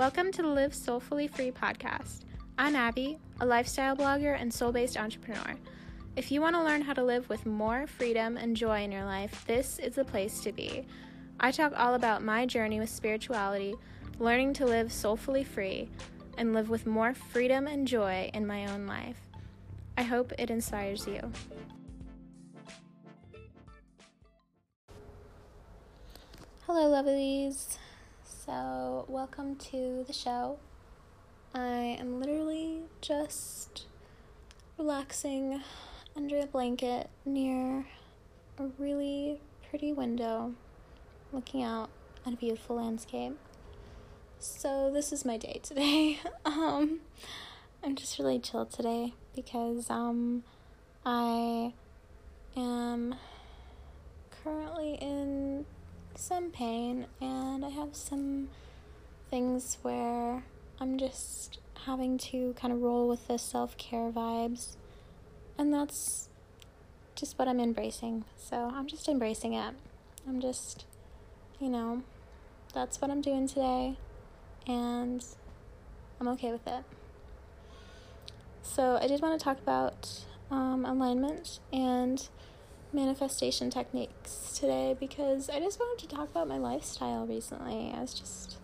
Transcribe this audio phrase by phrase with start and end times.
[0.00, 2.20] Welcome to the Live Soulfully Free podcast.
[2.56, 5.56] I'm Abby, a lifestyle blogger and soul based entrepreneur.
[6.16, 9.04] If you want to learn how to live with more freedom and joy in your
[9.04, 10.86] life, this is the place to be.
[11.38, 13.74] I talk all about my journey with spirituality,
[14.18, 15.90] learning to live soulfully free,
[16.38, 19.20] and live with more freedom and joy in my own life.
[19.98, 21.30] I hope it inspires you.
[26.66, 27.76] Hello, lovelies.
[28.50, 30.58] So, welcome to the show.
[31.54, 33.86] I am literally just
[34.76, 35.62] relaxing
[36.16, 37.86] under a blanket near
[38.58, 40.54] a really pretty window
[41.32, 41.90] looking out
[42.26, 43.38] at a beautiful landscape.
[44.40, 46.18] So, this is my day today.
[46.44, 47.02] um,
[47.84, 50.42] I'm just really chill today because um,
[51.06, 51.72] I
[52.56, 53.14] am
[54.42, 55.66] currently in
[56.20, 58.48] some pain, and I have some
[59.30, 60.44] things where
[60.78, 64.76] I'm just having to kind of roll with the self care vibes,
[65.56, 66.28] and that's
[67.14, 68.24] just what I'm embracing.
[68.36, 69.74] So I'm just embracing it.
[70.28, 70.84] I'm just,
[71.58, 72.02] you know,
[72.74, 73.96] that's what I'm doing today,
[74.66, 75.24] and
[76.20, 76.84] I'm okay with it.
[78.62, 82.28] So I did want to talk about um, alignment and
[82.92, 87.92] manifestation techniques today because I just wanted to talk about my lifestyle recently.
[87.94, 88.58] I was just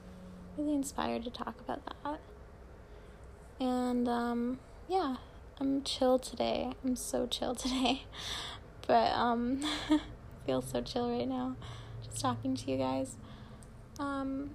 [0.57, 2.21] really inspired to talk about that.
[3.61, 5.17] And um, yeah,
[5.61, 6.73] I'm chill today.
[6.85, 8.03] I'm so chill today.
[8.87, 10.01] But um I
[10.47, 11.57] feel so chill right now
[12.05, 13.17] just talking to you guys.
[13.99, 14.51] Um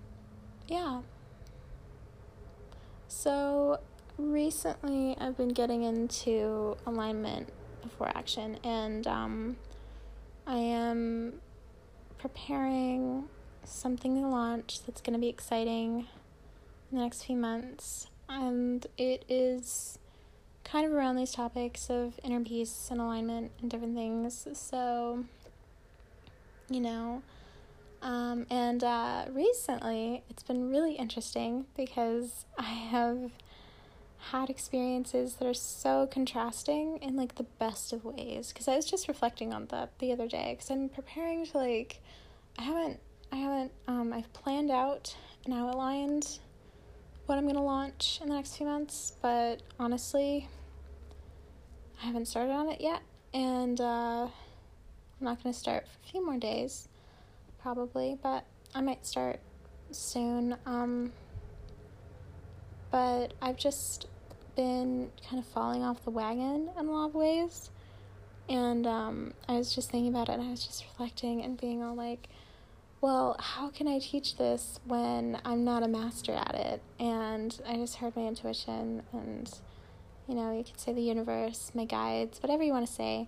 [0.68, 1.02] yeah.
[3.08, 3.80] So
[4.18, 7.50] recently I've been getting into alignment
[7.82, 9.58] before action, and um,
[10.48, 11.34] I am
[12.18, 13.26] preparing
[13.64, 16.08] something to launch that's going to be exciting
[16.92, 19.98] in the next few months, and it is
[20.64, 24.48] kind of around these topics of inner peace and alignment and different things.
[24.54, 25.26] So,
[26.70, 27.24] you know.
[28.02, 33.32] Um, and uh, recently, it's been really interesting because I have
[34.30, 38.50] had experiences that are so contrasting in like the best of ways.
[38.50, 42.00] Because i was just reflecting on that the other day because i'm preparing to like
[42.60, 43.00] i haven't
[43.32, 45.16] i haven't um i've planned out
[45.46, 46.40] and outlined
[47.26, 50.48] what i'm going to launch in the next few months but honestly
[52.02, 53.02] i haven't started on it yet.
[53.34, 54.30] And uh i'm
[55.22, 56.88] not going to start for a few more days
[57.62, 58.46] probably but
[58.76, 59.40] i might start
[59.92, 60.56] soon.
[60.66, 61.12] Um
[62.92, 64.08] but I've just
[64.56, 67.72] been kind of falling off the wagon in a lot of ways.
[68.50, 71.82] And um, I was just thinking about it and I was just reflecting and being
[71.82, 72.28] all like,
[73.00, 76.82] well, how can I teach this when I'm not a master at it?
[77.00, 79.52] And I just heard my intuition and,
[80.28, 83.28] you know, you could say the universe, my guides, whatever you want to say.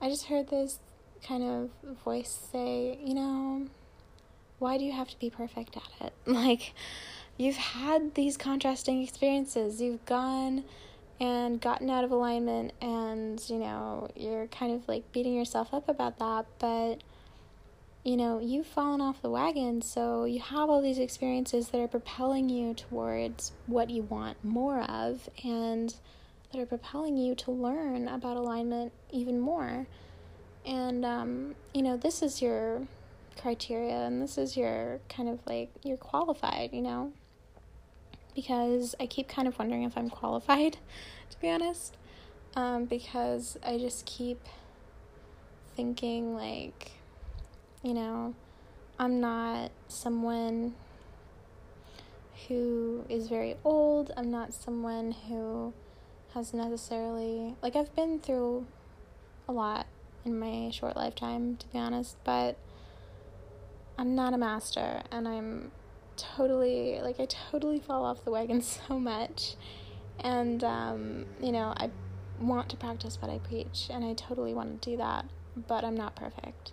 [0.00, 0.80] I just heard this
[1.22, 3.66] kind of voice say, you know,
[4.58, 6.12] why do you have to be perfect at it?
[6.26, 6.72] Like,
[7.36, 9.80] you've had these contrasting experiences.
[9.80, 10.64] You've gone
[11.18, 15.88] and gotten out of alignment, and you know, you're kind of like beating yourself up
[15.88, 17.02] about that, but
[18.04, 21.88] you know, you've fallen off the wagon, so you have all these experiences that are
[21.88, 25.94] propelling you towards what you want more of, and
[26.52, 29.86] that are propelling you to learn about alignment even more.
[30.64, 32.86] And, um, you know, this is your
[33.40, 37.12] criteria, and this is your kind of like, you're qualified, you know?
[38.36, 40.74] Because I keep kind of wondering if I'm qualified,
[41.30, 41.96] to be honest.
[42.54, 44.40] Um, because I just keep
[45.74, 46.92] thinking, like,
[47.82, 48.34] you know,
[48.98, 50.74] I'm not someone
[52.46, 54.12] who is very old.
[54.16, 55.74] I'm not someone who
[56.34, 58.66] has necessarily, like, I've been through
[59.48, 59.86] a lot
[60.24, 62.56] in my short lifetime, to be honest, but
[63.98, 65.70] I'm not a master and I'm
[66.16, 69.56] totally like I totally fall off the wagon so much.
[70.20, 71.90] And um, you know, I
[72.40, 75.26] want to practice what I preach and I totally want to do that,
[75.68, 76.72] but I'm not perfect.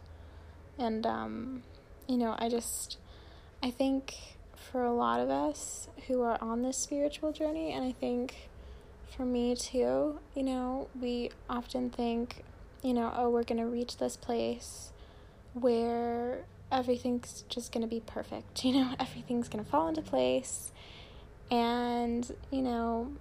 [0.78, 1.64] And um,
[2.08, 2.98] you know, I just
[3.62, 4.16] I think
[4.56, 8.50] for a lot of us who are on this spiritual journey and I think
[9.16, 12.44] for me too, you know, we often think,
[12.82, 14.92] you know, oh, we're to reach this place
[15.54, 18.66] where everything's just going to be perfect.
[18.74, 20.72] You know, everything's going to fall into place.
[21.52, 23.12] And, you know,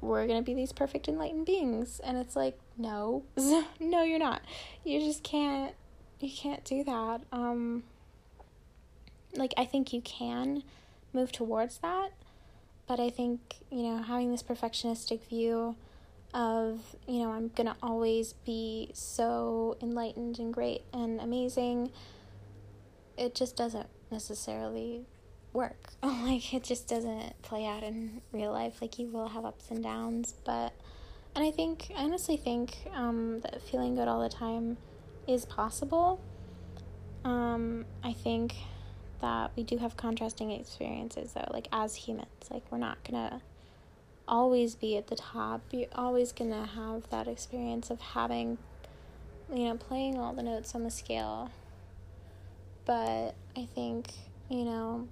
[0.00, 2.00] we're going to be these perfect enlightened beings.
[2.04, 3.24] And it's like, no,
[3.80, 4.42] no, you're not.
[4.84, 5.74] You just can't,
[6.20, 7.22] you can't do that.
[7.32, 7.84] Um,
[9.34, 10.62] like, I think you can
[11.12, 12.10] move towards that.
[12.86, 15.76] But I think, you know, having this perfectionistic view
[16.34, 21.90] of, you know, I'm going to always be so enlightened and great and amazing,
[23.18, 25.04] it just doesn't necessarily
[25.52, 25.90] work.
[26.02, 28.80] like, it just doesn't play out in real life.
[28.80, 30.34] Like, you will have ups and downs.
[30.44, 30.72] But,
[31.34, 34.78] and I think, I honestly think um, that feeling good all the time
[35.26, 36.20] is possible.
[37.24, 38.54] Um, I think
[39.20, 43.42] that we do have contrasting experiences though like as humans like we're not gonna
[44.26, 48.58] always be at the top you're always gonna have that experience of having
[49.52, 51.50] you know playing all the notes on the scale
[52.88, 54.10] but i think
[54.48, 55.06] you know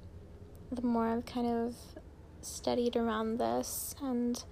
[0.73, 1.76] the more i've kind of
[2.40, 4.44] studied around this and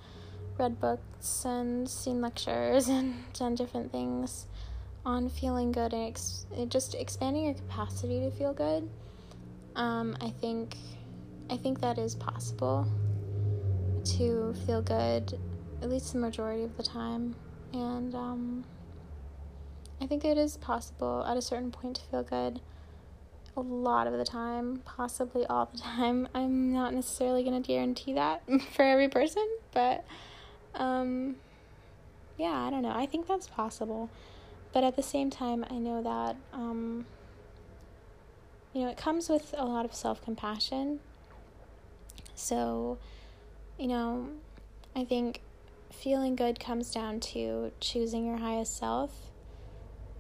[0.59, 4.47] read books and seen lectures and done different things
[5.05, 8.89] on feeling good and ex- just expanding your capacity to feel good
[9.77, 10.77] um, I think
[11.51, 12.87] I think that is possible
[14.05, 15.39] to feel good
[15.83, 17.35] at least the majority of the time.
[17.73, 18.65] And um,
[20.01, 22.61] I think it is possible at a certain point to feel good
[23.57, 26.29] a lot of the time, possibly all the time.
[26.35, 28.43] I'm not necessarily going to guarantee that
[28.75, 30.05] for every person, but
[30.75, 31.37] um,
[32.37, 32.93] yeah, I don't know.
[32.95, 34.11] I think that's possible.
[34.73, 37.07] But at the same time, I know that um,
[38.75, 40.99] you know, it comes with a lot of self compassion.
[42.35, 42.99] So,
[43.79, 44.29] you know,
[44.97, 45.41] I think
[45.93, 49.31] feeling good comes down to choosing your highest self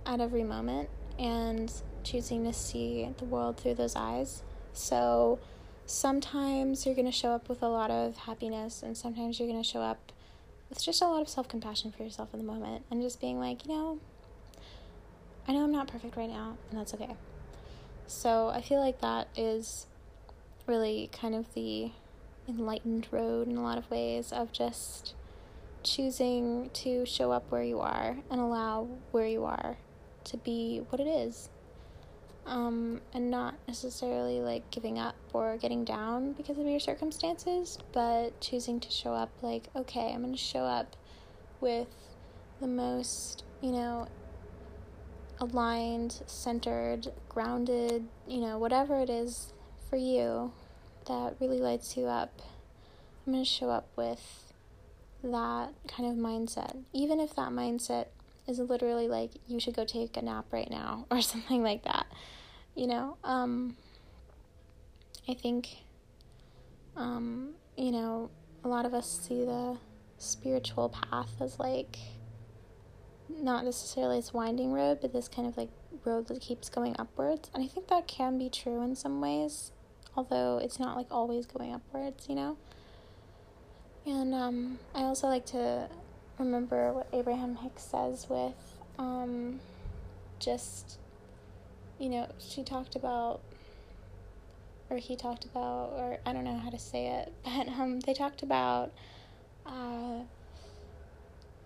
[0.07, 0.89] at every moment
[1.19, 1.73] and
[2.05, 4.43] choosing to see the world through those eyes.
[4.73, 5.39] So,
[5.87, 9.62] sometimes you're going to show up with a lot of happiness, and sometimes you're going
[9.62, 10.12] to show up
[10.69, 13.39] with just a lot of self compassion for yourself in the moment and just being
[13.39, 13.99] like, you know,
[15.47, 17.17] I know I'm not perfect right now, and that's okay.
[18.06, 19.87] So I feel like that is
[20.67, 21.91] really kind of the
[22.49, 25.15] enlightened road in a lot of ways of just
[25.83, 29.77] choosing to show up where you are and allow where you are
[30.25, 31.51] to be what it is.
[32.46, 38.38] Um, and not necessarily like giving up or getting down because of your circumstances, but
[38.41, 40.94] choosing to show up like, okay, I'm going to show up
[41.62, 41.88] with
[42.61, 44.08] the most, you know,
[45.41, 49.52] aligned, centered, grounded, you know, whatever it is
[49.88, 50.52] for you
[51.06, 52.43] that really lights you up,
[53.26, 54.52] I'm going to show up with
[55.23, 56.76] that kind of mindset.
[56.93, 58.06] Even if that mindset
[58.46, 62.06] is literally like, you should go take a nap right now or something like that,
[62.75, 63.76] you know, um,
[65.29, 65.69] I think,
[66.96, 68.31] um, you know,
[68.62, 69.79] a lot of us see the
[70.19, 71.99] spiritual path as like,
[73.29, 75.70] not necessarily this winding road, but this kind of like
[76.05, 77.50] road that keeps going upwards.
[77.55, 79.73] And I think that can be true in some ways,
[80.17, 82.56] although it's not like always going upwards, you know?
[84.06, 85.88] And um, I also like to
[86.39, 88.55] remember what Abraham Hicks says with
[88.99, 89.61] um,
[90.39, 90.99] just,
[91.99, 93.41] you know, she talked about,
[94.91, 98.15] or he talked about, or I don't know how to say it, but um, they
[98.15, 98.93] talked about.
[99.67, 100.21] Uh,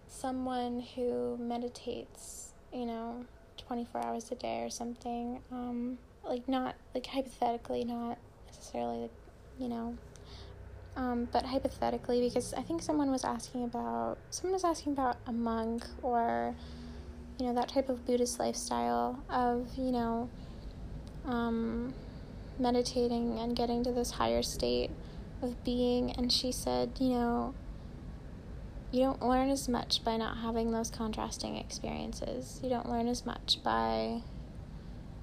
[0.09, 3.25] someone who meditates, you know,
[3.57, 9.09] 24 hours a day or something, um, like not, like hypothetically, not necessarily,
[9.59, 9.97] you know,
[10.99, 15.33] um, but hypothetically, because I think someone was asking about, someone was asking about a
[15.33, 16.57] monk or,
[17.39, 20.29] you know, that type of Buddhist lifestyle of, you know,
[21.25, 21.95] um,
[22.59, 24.91] meditating and getting to this higher state
[25.41, 26.11] of being.
[26.11, 27.55] And she said, you know,
[28.91, 32.59] you don't learn as much by not having those contrasting experiences.
[32.61, 34.23] You don't learn as much by,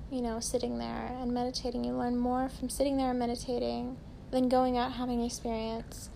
[0.10, 1.84] you know, sitting there and meditating.
[1.84, 3.98] You learn more from sitting there and meditating
[4.32, 6.10] than going out having experience.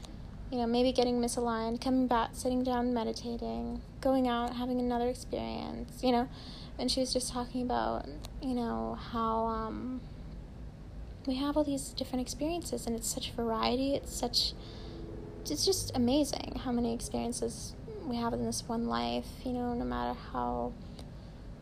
[0.51, 6.04] You know, maybe getting misaligned, coming back, sitting down, meditating, going out, having another experience,
[6.04, 6.28] you know.
[6.80, 8.08] And she was just talking about,
[8.42, 10.01] you know, how um,
[11.28, 14.54] we have all these different experiences and it's such variety, it's such
[15.50, 17.74] it's just amazing how many experiences
[18.06, 20.74] we have in this one life, you know, no matter how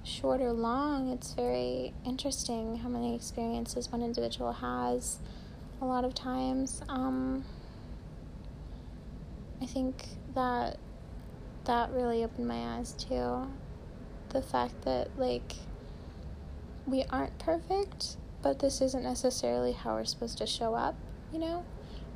[0.04, 5.20] short or long, it's very interesting how many experiences one individual has
[5.82, 6.82] a lot of times.
[6.90, 7.44] Um,
[9.62, 10.78] I think that
[11.66, 13.48] that really opened my eyes to
[14.30, 15.54] the fact that, like,
[16.86, 20.96] we aren't perfect, but this isn't necessarily how we're supposed to show up,
[21.34, 21.66] you know?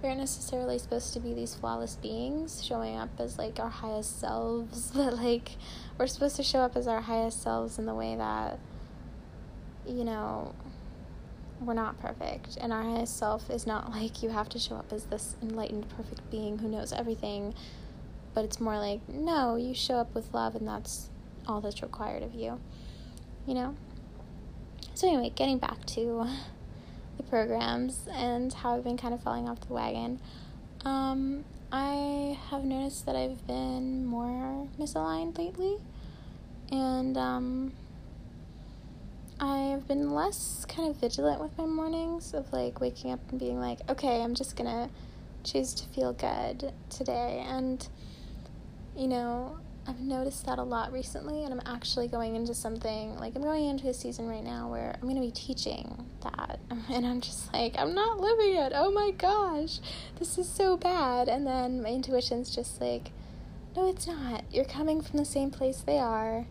[0.02, 4.20] we aren't necessarily supposed to be these flawless beings showing up as like our highest
[4.20, 5.52] selves, but like
[5.98, 8.60] we're supposed to show up as our highest selves in the way that,
[9.88, 10.56] you know,
[11.62, 14.92] we're not perfect, and our highest self is not like you have to show up
[14.92, 17.54] as this enlightened, perfect being who knows everything,
[18.34, 21.10] but it's more like, no, you show up with love, and that's
[21.48, 22.60] all that's required of you,
[23.46, 23.76] you know?
[24.96, 26.28] So, anyway, getting back to
[27.18, 30.20] the programs and how I've been kind of falling off the wagon,
[30.84, 35.78] um, I have noticed that I've been more misaligned lately,
[36.72, 37.74] and, um,
[39.42, 43.60] I've been less kind of vigilant with my mornings of like waking up and being
[43.60, 44.88] like, okay, I'm just gonna
[45.44, 47.44] choose to feel good today.
[47.48, 47.88] And,
[48.96, 49.58] you know,
[49.88, 53.66] I've noticed that a lot recently, and I'm actually going into something like I'm going
[53.66, 56.60] into a season right now where I'm going to be teaching that.
[56.92, 58.74] And I'm just like, I'm not living it.
[58.76, 59.80] Oh my gosh,
[60.20, 61.30] this is so bad.
[61.30, 63.12] And then my intuition's just like,
[63.76, 64.44] no, it's not.
[64.52, 66.46] You're coming from the same place they are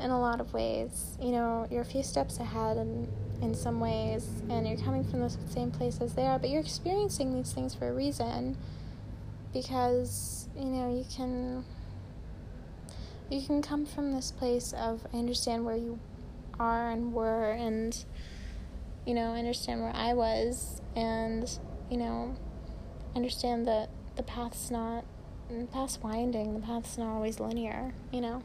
[0.00, 1.16] in a lot of ways.
[1.20, 3.08] You know, you're a few steps ahead in,
[3.42, 6.60] in some ways, and you're coming from the same place as they are, but you're
[6.60, 8.56] experiencing these things for a reason
[9.52, 11.64] because, you know, you can
[13.30, 16.00] you can come from this place of I understand where you
[16.58, 18.04] are and were and
[19.06, 21.50] you know, understand where I was and,
[21.90, 22.36] you know,
[23.16, 25.04] understand that the path's not
[25.48, 28.42] the path's winding, the path's not always linear, you know.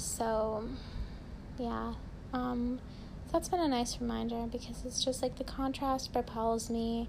[0.00, 0.64] So,
[1.58, 1.92] yeah,
[2.32, 2.80] um,
[3.30, 7.08] that's been a nice reminder because it's just like the contrast propels me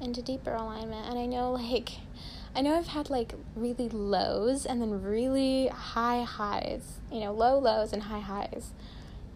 [0.00, 1.08] into deeper alignment.
[1.08, 1.90] And I know, like,
[2.54, 7.58] I know I've had like really lows and then really high highs, you know, low
[7.58, 8.70] lows and high highs.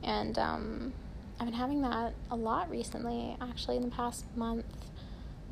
[0.04, 0.92] And um,
[1.40, 4.66] I've been having that a lot recently, actually, in the past month.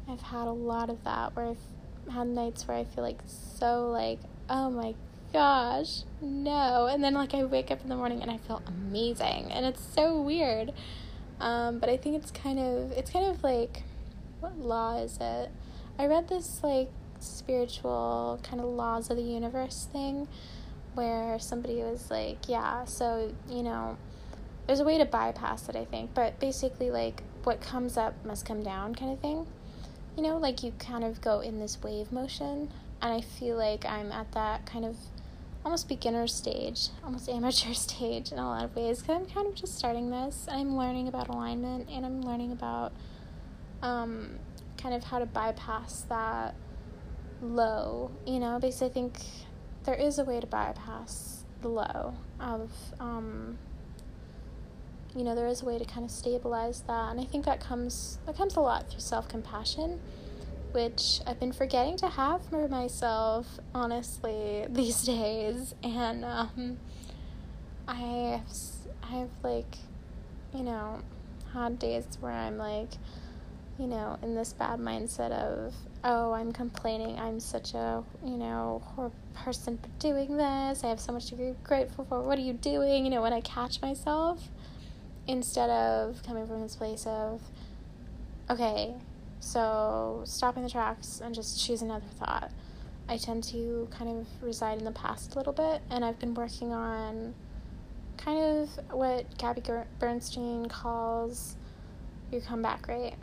[0.09, 3.91] I've had a lot of that where I've had nights where I feel like so
[3.91, 4.95] like, oh my
[5.37, 6.87] gosh, no.
[6.87, 9.53] And then like I wake up in the morning and I feel amazing.
[9.53, 10.73] And it's so weird.
[11.41, 13.83] Um, but I think it's kind of it's kind of like
[14.41, 15.51] what law is it?
[15.99, 16.91] I read this like
[17.21, 20.29] spiritual kind of laws of the universe thing
[20.95, 23.99] where somebody was like, yeah, so, you know,
[24.67, 28.47] there's a way to bypass it, I think, but basically like what comes up must
[28.47, 29.47] come down kind of thing.
[30.17, 32.71] You know, like you kind of go in this wave motion
[33.03, 34.97] and I feel like I'm at that kind of
[35.67, 39.57] almost beginner stage, almost amateur stage in a lot of ways because I'm kind of
[39.57, 40.47] just starting this.
[40.49, 42.93] I'm learning about alignment and I'm learning about
[43.83, 44.39] um,
[44.81, 46.55] kind of how to bypass that
[47.43, 49.19] low, you know, because I think
[49.83, 52.71] there is a way to bypass the low of,
[53.01, 53.59] um,
[55.17, 57.59] you know, there is a way to kind of stabilize that, and I think that
[57.59, 59.99] comes that comes a lot through self compassion
[60.77, 65.75] which I've been forgetting to have for myself, honestly, these days.
[65.83, 66.77] And um,
[67.89, 68.43] I have,
[69.03, 69.79] I have like,
[70.55, 71.01] you know,
[71.55, 72.91] had days where I'm like,
[73.79, 75.73] you know, in this bad mindset of,
[76.05, 77.19] oh, I'm complaining.
[77.19, 80.85] I'm such a, you know, horrible person for doing this.
[80.85, 82.21] I have so much to be grateful for.
[82.21, 83.07] What are you doing?
[83.07, 84.51] You know, when I catch myself,
[85.27, 87.41] instead of coming from this place of,
[88.51, 88.95] okay,
[89.41, 92.51] so, stopping the tracks and just choose another thought.
[93.09, 96.35] I tend to kind of reside in the past a little bit, and I've been
[96.35, 97.35] working on
[98.17, 99.63] kind of what Gabby
[99.99, 101.57] Bernstein calls
[102.33, 103.15] your comeback rate,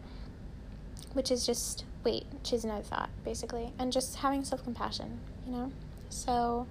[1.13, 5.71] which is just wait, choose another thought, basically, and just having self compassion, you know?
[6.09, 6.67] So,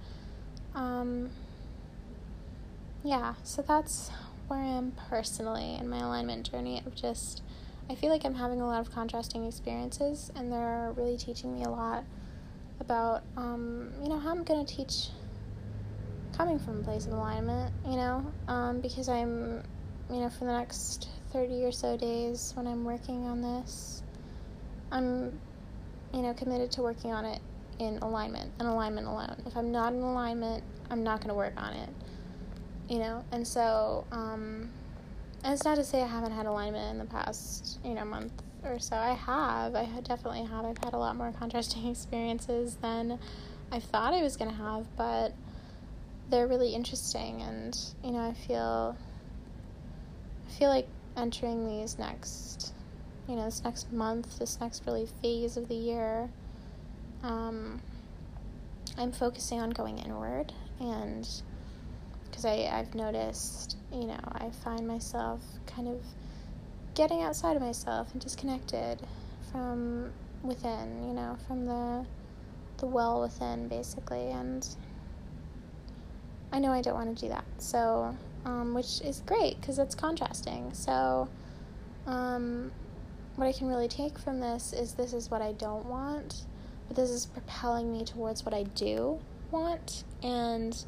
[0.74, 1.30] um,
[3.04, 4.10] yeah, so that's
[4.48, 7.42] where I am personally in my alignment journey of just
[7.90, 11.64] I feel like I'm having a lot of contrasting experiences, and they're really teaching me
[11.64, 12.04] a lot
[12.80, 15.08] about, um, you know, how I'm going to teach
[16.36, 19.62] coming from a place of alignment, you know, um, because I'm,
[20.10, 24.02] you know, for the next 30 or so days when I'm working on this,
[24.90, 25.38] I'm,
[26.14, 27.40] you know, committed to working on it
[27.78, 29.42] in alignment and alignment alone.
[29.46, 31.88] If I'm not in alignment, I'm not going to work on it,
[32.88, 34.70] you know, and so, um,
[35.44, 38.32] and it's not to say I haven't had alignment in the past, you know, month
[38.64, 38.96] or so.
[38.96, 39.74] I have.
[39.74, 40.64] I definitely have.
[40.64, 43.18] I've had a lot more contrasting experiences than
[43.72, 45.32] I thought I was going to have, but
[46.30, 48.96] they're really interesting and, you know, I feel
[50.46, 52.72] I feel like entering these next,
[53.28, 56.30] you know, this next month, this next really phase of the year,
[57.22, 57.80] um,
[58.96, 61.28] I'm focusing on going inward and
[62.30, 66.00] because I've noticed you know, I find myself kind of
[66.94, 69.00] getting outside of myself and disconnected
[69.50, 72.06] from within, you know, from the
[72.78, 74.66] the well within basically and
[76.50, 77.44] I know I don't want to do that.
[77.58, 80.72] So um, which is great because it's contrasting.
[80.72, 81.28] So,
[82.06, 82.72] um,
[83.36, 86.44] what I can really take from this is this is what I don't want,
[86.88, 89.20] but this is propelling me towards what I do
[89.50, 90.84] want, and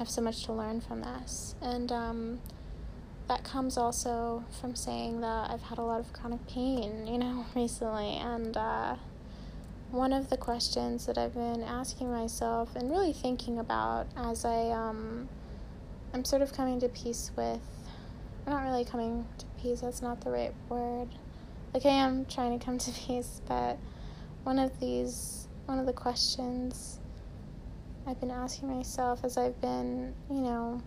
[0.00, 1.54] I have so much to learn from this.
[1.60, 2.40] And um,
[3.28, 7.44] that comes also from saying that I've had a lot of chronic pain, you know,
[7.54, 8.96] recently, and uh,
[9.90, 14.70] one of the questions that I've been asking myself and really thinking about as I
[14.70, 15.28] um,
[16.14, 17.60] I'm sort of coming to peace with.
[18.46, 19.82] I'm not really coming to peace.
[19.82, 21.08] That's not the right word.
[21.74, 23.76] Like I am trying to come to peace, but
[24.44, 27.00] one of these, one of the questions
[28.06, 30.82] I've been asking myself as I've been, you know,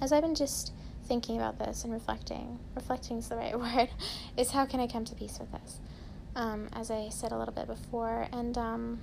[0.00, 0.72] as I've been just
[1.06, 3.90] thinking about this and reflecting, reflecting is the right word,
[4.36, 5.80] is how can I come to peace with this?
[6.36, 9.00] Um, as I said a little bit before, and um,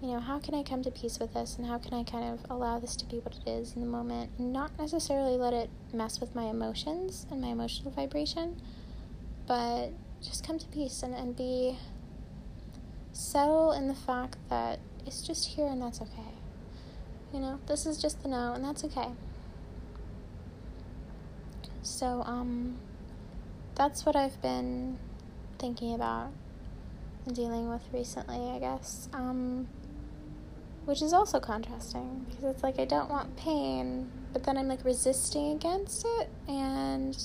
[0.00, 2.32] you know, how can I come to peace with this and how can I kind
[2.32, 5.70] of allow this to be what it is in the moment not necessarily let it
[5.92, 8.60] mess with my emotions and my emotional vibration,
[9.46, 9.90] but
[10.22, 11.78] just come to peace and, and be
[13.16, 16.34] settle in the fact that it's just here and that's okay.
[17.32, 19.08] You know, this is just the now and that's okay.
[21.82, 22.76] So, um,
[23.74, 24.98] that's what I've been
[25.58, 26.32] thinking about
[27.24, 29.08] and dealing with recently, I guess.
[29.12, 29.68] Um,
[30.84, 34.84] which is also contrasting because it's like I don't want pain, but then I'm like
[34.84, 37.16] resisting against it, and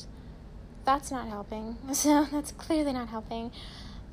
[0.86, 1.78] that's not helping.
[1.94, 3.52] So that's clearly not helping.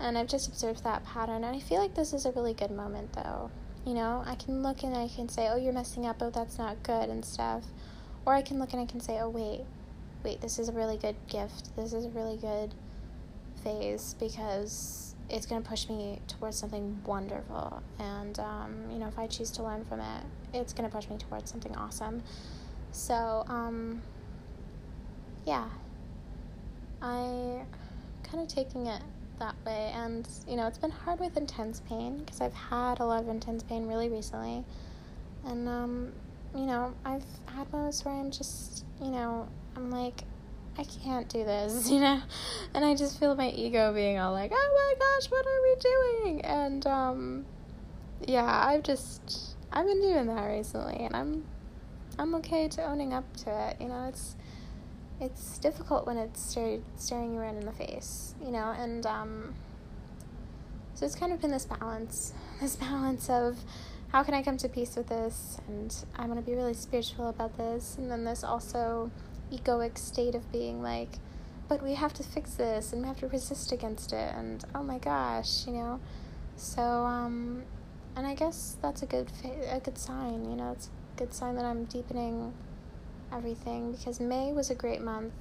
[0.00, 2.70] And I've just observed that pattern, and I feel like this is a really good
[2.70, 3.50] moment, though.
[3.84, 6.58] You know, I can look and I can say, oh, you're messing up, oh, that's
[6.58, 7.64] not good, and stuff.
[8.26, 9.62] Or I can look and I can say, oh, wait,
[10.22, 11.74] wait, this is a really good gift.
[11.76, 12.74] This is a really good
[13.64, 17.82] phase because it's going to push me towards something wonderful.
[17.98, 21.08] And, um, you know, if I choose to learn from it, it's going to push
[21.08, 22.22] me towards something awesome.
[22.92, 24.02] So, um,
[25.46, 25.68] yeah,
[27.02, 27.62] I
[28.22, 29.02] kind of taking it
[29.38, 29.92] that way.
[29.94, 33.28] And, you know, it's been hard with intense pain because I've had a lot of
[33.28, 34.64] intense pain really recently.
[35.44, 36.12] And, um,
[36.54, 40.24] you know, I've had moments where I'm just, you know, I'm like,
[40.76, 42.22] I can't do this, you know?
[42.74, 45.76] And I just feel my ego being all like, oh my gosh, what are we
[45.80, 46.44] doing?
[46.44, 47.46] And, um,
[48.26, 51.44] yeah, I've just, I've been doing that recently, and I'm,
[52.18, 54.06] I'm okay to owning up to it, you know?
[54.08, 54.36] It's,
[55.20, 58.74] it's difficult when it's staring, staring you right in the face, you know?
[58.76, 59.54] And, um,
[60.94, 63.58] so it's kind of been this balance, this balance of,
[64.08, 65.58] how can I come to peace with this?
[65.68, 67.96] And I'm going to be really spiritual about this.
[67.98, 69.10] And then this also
[69.52, 71.10] egoic state of being like,
[71.68, 74.82] but we have to fix this and we have to resist against it and oh
[74.82, 76.00] my gosh, you know.
[76.56, 77.62] So um
[78.16, 80.72] and I guess that's a good fa- a good sign, you know.
[80.72, 82.54] It's a good sign that I'm deepening
[83.32, 85.32] everything because May was a great month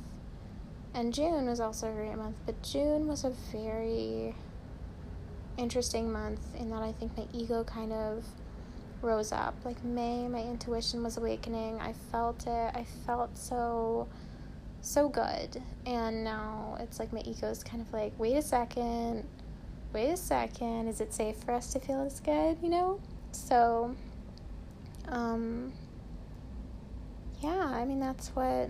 [0.93, 4.33] and June was also a great month, but June was a very
[5.57, 8.23] interesting month in that I think my ego kind of
[9.01, 9.55] rose up.
[9.63, 11.79] Like May, my intuition was awakening.
[11.79, 12.71] I felt it.
[12.75, 14.07] I felt so
[14.81, 15.61] so good.
[15.85, 19.23] And now it's like my ego's kind of like, wait a second.
[19.93, 20.87] Wait a second.
[20.87, 22.99] Is it safe for us to feel this good, you know?
[23.31, 23.95] So
[25.09, 25.73] um
[27.41, 28.69] yeah, I mean that's what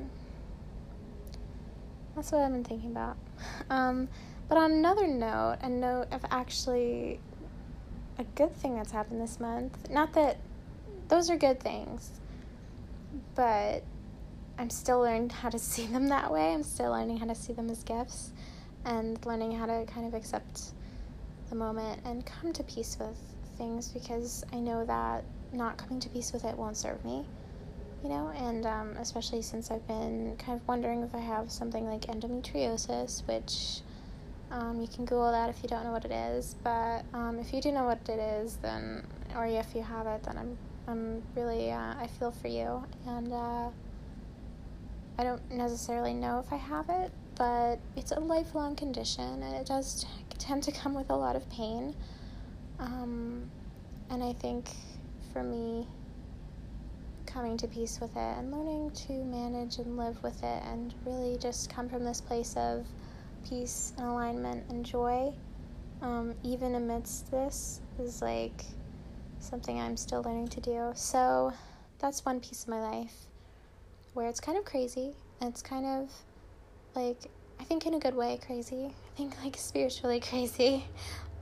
[2.15, 3.17] that's what I've been thinking about.
[3.69, 4.08] Um
[4.49, 7.19] but on another note, a note of actually
[8.17, 9.89] a good thing that's happened this month.
[9.89, 10.38] Not that
[11.10, 12.12] those are good things,
[13.36, 13.84] but
[14.58, 16.53] I'm still learning how to see them that way.
[16.53, 18.32] I'm still learning how to see them as gifts
[18.86, 20.71] and learning how to kind of accept
[21.49, 23.17] the moment and come to peace with
[23.58, 27.25] things because I know that not coming to peace with it won't serve me,
[28.04, 31.86] you know, and um, especially since I've been kind of wondering if I have something
[31.86, 33.82] like endometriosis, which
[34.52, 37.54] um, you can Google that if you don't know what it is, but um, if
[37.54, 39.06] you do know what it is, then
[39.36, 40.58] or if you have it, then I'm
[40.88, 43.70] I'm really uh, I feel for you, and uh,
[45.20, 49.66] I don't necessarily know if I have it, but it's a lifelong condition, and it
[49.66, 50.08] does t-
[50.38, 51.94] tend to come with a lot of pain.
[52.80, 53.50] Um,
[54.10, 54.70] and I think
[55.34, 55.88] for me,
[57.38, 61.38] coming to peace with it and learning to manage and live with it, and really
[61.38, 62.84] just come from this place of
[63.47, 65.32] peace and alignment and joy,
[66.02, 68.65] um, even amidst this, is like
[69.39, 70.91] something I'm still learning to do.
[70.95, 71.54] So
[72.00, 73.13] that's one piece of my life
[74.15, 75.13] where it's kind of crazy.
[75.39, 76.12] It's kind of
[76.95, 78.86] like, I think in a good way, crazy.
[78.86, 80.86] I think like spiritually crazy.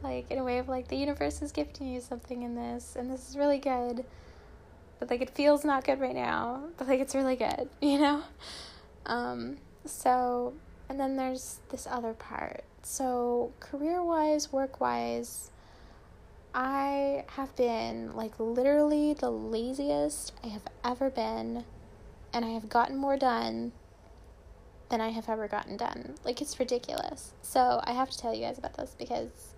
[0.04, 3.10] like in a way of like the universe is gifting you something in this, and
[3.10, 4.04] this is really good.
[5.00, 8.24] But like it feels not good right now, but like it's really good, you know?
[9.06, 10.54] Um, so,
[10.90, 12.64] and then there's this other part.
[12.82, 15.52] So, career wise, work wise,
[16.54, 21.66] I have been like literally the laziest I have ever been,
[22.34, 23.72] and I have gotten more done
[24.90, 26.16] than I have ever gotten done.
[26.24, 27.34] Like, it's ridiculous.
[27.42, 29.54] So, I have to tell you guys about this because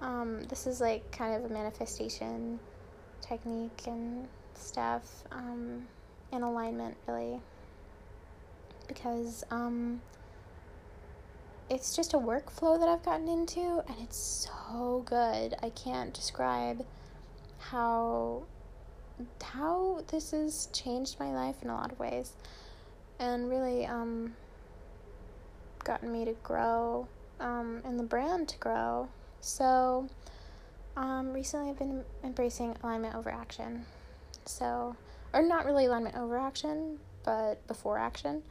[0.00, 2.58] um, this is like kind of a manifestation
[3.20, 5.86] technique and stuff um,
[6.32, 7.40] in alignment, really.
[8.88, 10.00] Because um,
[11.68, 15.54] it's just a workflow that I've gotten into, and it's so good.
[15.62, 16.84] I can't describe
[17.58, 18.42] how
[19.42, 22.34] how this has changed my life in a lot of ways,
[23.18, 24.34] and really um,
[25.84, 27.08] gotten me to grow,
[27.40, 29.08] um, and the brand to grow
[29.46, 30.08] so,
[30.96, 33.84] um, recently I've been embracing alignment over action.
[34.44, 34.96] So,
[35.32, 38.42] or not really alignment over action, but before action.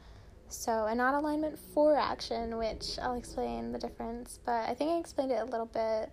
[0.48, 4.38] So, and not alignment for action, which I'll explain the difference.
[4.44, 6.10] But I think I explained it a little bit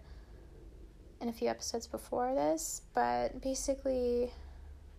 [1.21, 2.81] in a few episodes before this.
[2.95, 4.31] But basically,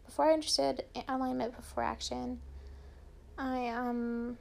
[0.07, 2.41] before I understood alignment before action,
[3.37, 4.39] I um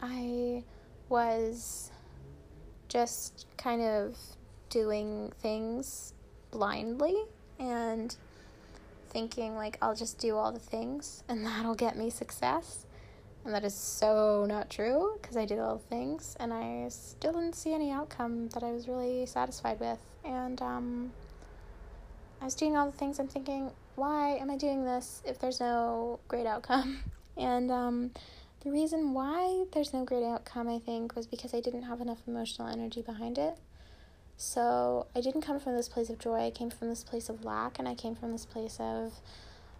[0.00, 0.64] I
[1.08, 1.90] was
[2.88, 4.16] just kind of
[4.76, 6.12] doing things
[6.50, 7.16] blindly
[7.58, 8.14] and
[9.08, 12.84] thinking like I'll just do all the things and that'll get me success.
[13.46, 17.32] And that is so not true because I did all the things and I still
[17.32, 20.00] didn't see any outcome that I was really satisfied with.
[20.26, 21.10] And um,
[22.42, 25.58] I was doing all the things I'm thinking, why am I doing this if there's
[25.58, 26.98] no great outcome?
[27.38, 28.12] And um,
[28.64, 32.22] the reason why there's no great outcome, I think, was because I didn't have enough
[32.26, 33.58] emotional energy behind it.
[34.36, 36.46] So I didn't come from this place of joy.
[36.46, 39.14] I came from this place of lack, and I came from this place of,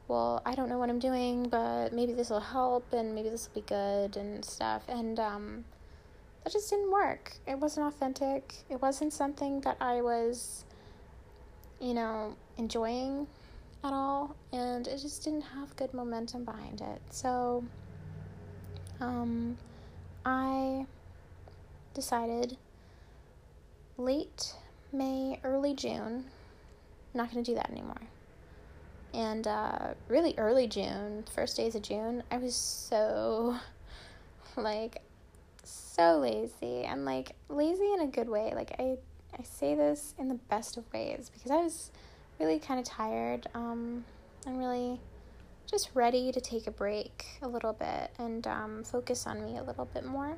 [0.08, 3.48] well, I don't know what I'm doing, but maybe this will help, and maybe this
[3.48, 4.82] will be good, and stuff.
[4.88, 5.64] And um,
[6.42, 7.36] that just didn't work.
[7.46, 8.54] It wasn't authentic.
[8.70, 10.64] It wasn't something that I was,
[11.80, 13.26] you know, enjoying
[13.84, 17.02] at all, and it just didn't have good momentum behind it.
[17.10, 17.62] So
[19.00, 19.58] um,
[20.24, 20.86] I
[21.92, 22.56] decided
[23.98, 24.54] late
[24.92, 26.24] May, early June,
[27.14, 28.00] not going to do that anymore.
[29.14, 33.56] And uh, really early June, first days of June, I was so
[34.56, 35.02] like
[35.64, 38.52] so lazy and like lazy in a good way.
[38.54, 38.96] Like I
[39.38, 41.90] I say this in the best of ways because I was
[42.38, 44.04] really kind of tired um
[44.46, 45.00] and really
[45.66, 49.62] just ready to take a break a little bit and um, focus on me a
[49.62, 50.36] little bit more.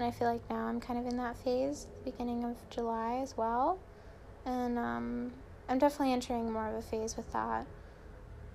[0.00, 3.18] And I feel like now I'm kind of in that phase, the beginning of July
[3.22, 3.78] as well.
[4.46, 5.30] And um,
[5.68, 7.66] I'm definitely entering more of a phase with that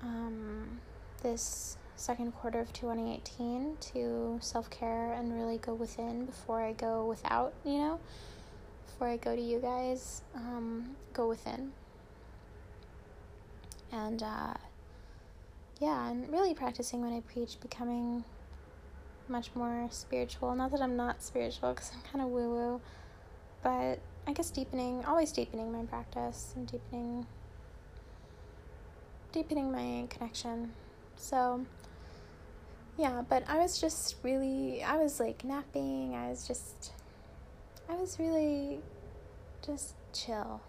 [0.01, 0.79] um,
[1.21, 7.05] this second quarter of 2018 to self care and really go within before I go
[7.05, 7.99] without, you know,
[8.87, 11.73] before I go to you guys, um, go within.
[13.91, 14.55] And uh,
[15.79, 18.23] yeah, and really practicing when I preach, becoming
[19.29, 20.55] much more spiritual.
[20.55, 22.81] Not that I'm not spiritual, because I'm kind of woo woo,
[23.63, 27.25] but I guess deepening, always deepening my practice and deepening,
[29.31, 30.73] deepening my connection.
[31.15, 31.65] So,
[32.97, 36.15] yeah, but I was just really, I was like napping.
[36.15, 36.93] I was just,
[37.89, 38.79] I was really
[39.65, 40.61] just chill.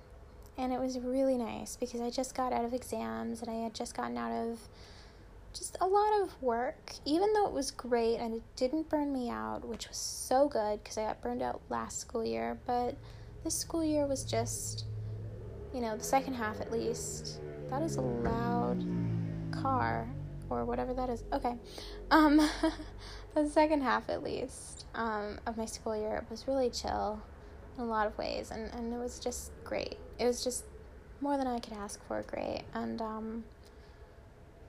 [0.59, 3.75] And it was really nice because I just got out of exams and I had
[3.75, 4.59] just gotten out of
[5.59, 9.31] just a lot of work, even though it was great and it didn't burn me
[9.31, 12.59] out, which was so good because I got burned out last school year.
[12.67, 12.97] But
[13.45, 14.87] this school year was just,
[15.75, 17.41] you know, the second half at least.
[17.71, 18.85] That is a loud
[19.51, 20.09] car
[20.51, 21.25] or whatever that is.
[21.33, 21.55] Okay.
[22.11, 22.37] Um,
[23.35, 27.21] the second half at least um, of my school year was really chill
[27.77, 29.99] in a lot of ways and, and it was just great.
[30.19, 30.65] It was just
[31.21, 32.63] more than I could ask for great.
[32.75, 33.45] And, um,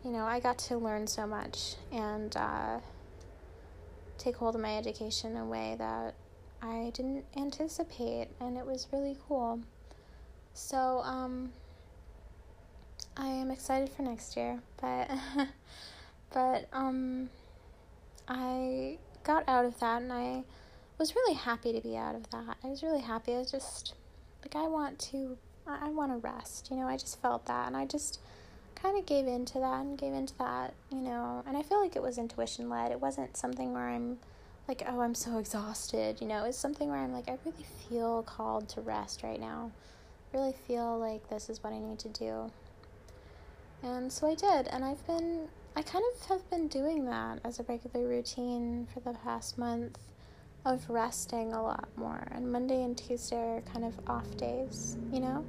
[0.04, 2.80] you know, I got to learn so much and uh,
[4.18, 6.16] take hold of my education in a way that
[6.62, 9.62] I didn't anticipate, and it was really cool.
[10.54, 11.52] So, um,
[13.16, 15.10] I am excited for next year, but,
[16.34, 17.30] but, um,
[18.28, 20.44] I got out of that and I
[20.98, 22.58] was really happy to be out of that.
[22.64, 23.34] I was really happy.
[23.34, 23.94] I was just
[24.42, 27.68] like, I want to, I, I want to rest, you know, I just felt that,
[27.68, 28.20] and I just,
[28.82, 31.44] kind of gave into that and gave into that, you know.
[31.48, 32.92] And I feel like it was intuition led.
[32.92, 34.18] It wasn't something where I'm
[34.68, 36.46] like, oh, I'm so exhausted, you know.
[36.46, 39.72] It's something where I'm like, I really feel called to rest right now.
[40.34, 42.52] I really feel like this is what I need to do.
[43.84, 47.60] And so I did, and I've been, I kind of have been doing that as
[47.60, 50.00] a regular routine for the past month
[50.66, 52.28] of resting a lot more.
[52.32, 55.46] And Monday and Tuesday are kind of off days, you know?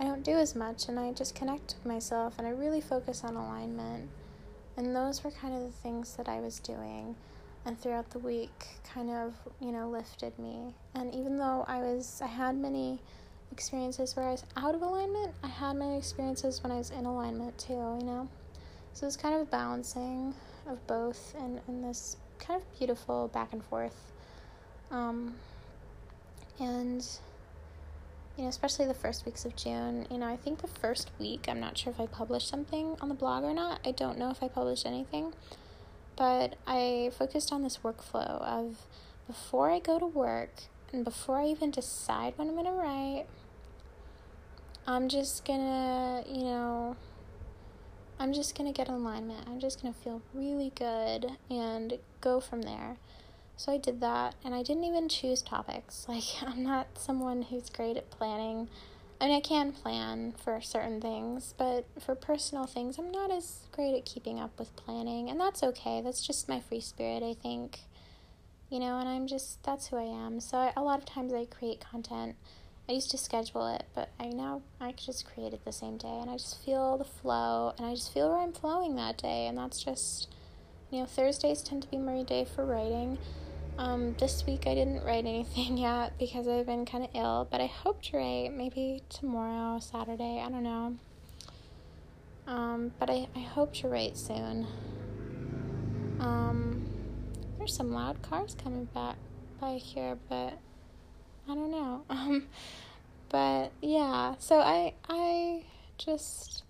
[0.00, 3.22] I don't do as much and I just connect with myself and I really focus
[3.22, 4.08] on alignment.
[4.78, 7.14] And those were kind of the things that I was doing
[7.66, 10.74] and throughout the week kind of, you know, lifted me.
[10.94, 12.98] And even though I was I had many
[13.52, 17.04] experiences where I was out of alignment, I had many experiences when I was in
[17.04, 18.26] alignment too, you know?
[18.94, 20.34] So it's kind of a balancing
[20.66, 24.12] of both and, and this kind of beautiful back and forth.
[24.90, 25.34] Um,
[26.58, 27.06] and
[28.40, 30.06] you know, especially the first weeks of June.
[30.10, 33.10] You know, I think the first week, I'm not sure if I published something on
[33.10, 33.80] the blog or not.
[33.84, 35.34] I don't know if I published anything.
[36.16, 38.86] But I focused on this workflow of
[39.26, 43.26] before I go to work and before I even decide what I'm going to write,
[44.86, 46.96] I'm just going to, you know,
[48.18, 49.46] I'm just going to get alignment.
[49.48, 52.96] I'm just going to feel really good and go from there.
[53.60, 56.06] So I did that, and I didn't even choose topics.
[56.08, 58.70] Like, I'm not someone who's great at planning.
[59.20, 63.66] I mean, I can plan for certain things, but for personal things, I'm not as
[63.70, 66.00] great at keeping up with planning, and that's okay.
[66.00, 67.80] That's just my free spirit, I think.
[68.70, 70.40] You know, and I'm just, that's who I am.
[70.40, 72.36] So I, a lot of times I create content.
[72.88, 76.18] I used to schedule it, but I now, I just create it the same day,
[76.18, 79.46] and I just feel the flow, and I just feel where I'm flowing that day,
[79.46, 80.28] and that's just,
[80.90, 83.18] you know, Thursdays tend to be my day for writing
[83.78, 87.60] um, this week I didn't write anything yet because I've been kind of ill, but
[87.60, 90.96] I hope to write maybe tomorrow, Saturday, I don't know.
[92.46, 94.66] Um, but I, I hope to write soon.
[96.18, 96.84] Um,
[97.58, 99.16] there's some loud cars coming back
[99.60, 100.58] by here, but
[101.48, 102.04] I don't know.
[102.10, 102.48] Um,
[103.28, 105.62] but yeah, so I I
[105.98, 106.64] just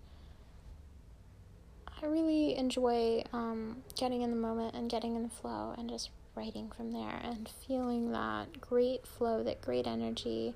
[2.01, 6.11] I really enjoy um, getting in the moment and getting in the flow and just
[6.41, 10.53] writing from there and feeling that great flow, that great energy,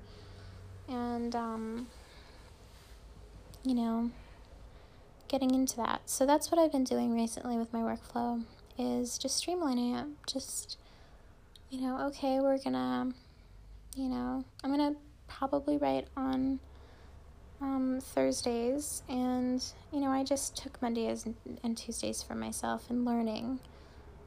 [0.88, 1.86] and, um,
[3.62, 4.10] you know,
[5.28, 6.00] getting into that.
[6.06, 8.42] So that's what I've been doing recently with my workflow
[8.78, 10.06] is just streamlining it.
[10.26, 10.76] Just,
[11.70, 13.12] you know, okay, we're gonna,
[13.96, 14.94] you know, I'm gonna
[15.28, 16.58] probably write on
[17.60, 23.04] um, Thursdays, and you know, I just took Mondays and, and Tuesdays for myself and
[23.04, 23.60] learning,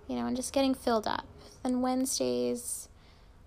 [0.10, 1.26] you know, and just getting filled up.
[1.64, 2.90] Then Wednesdays,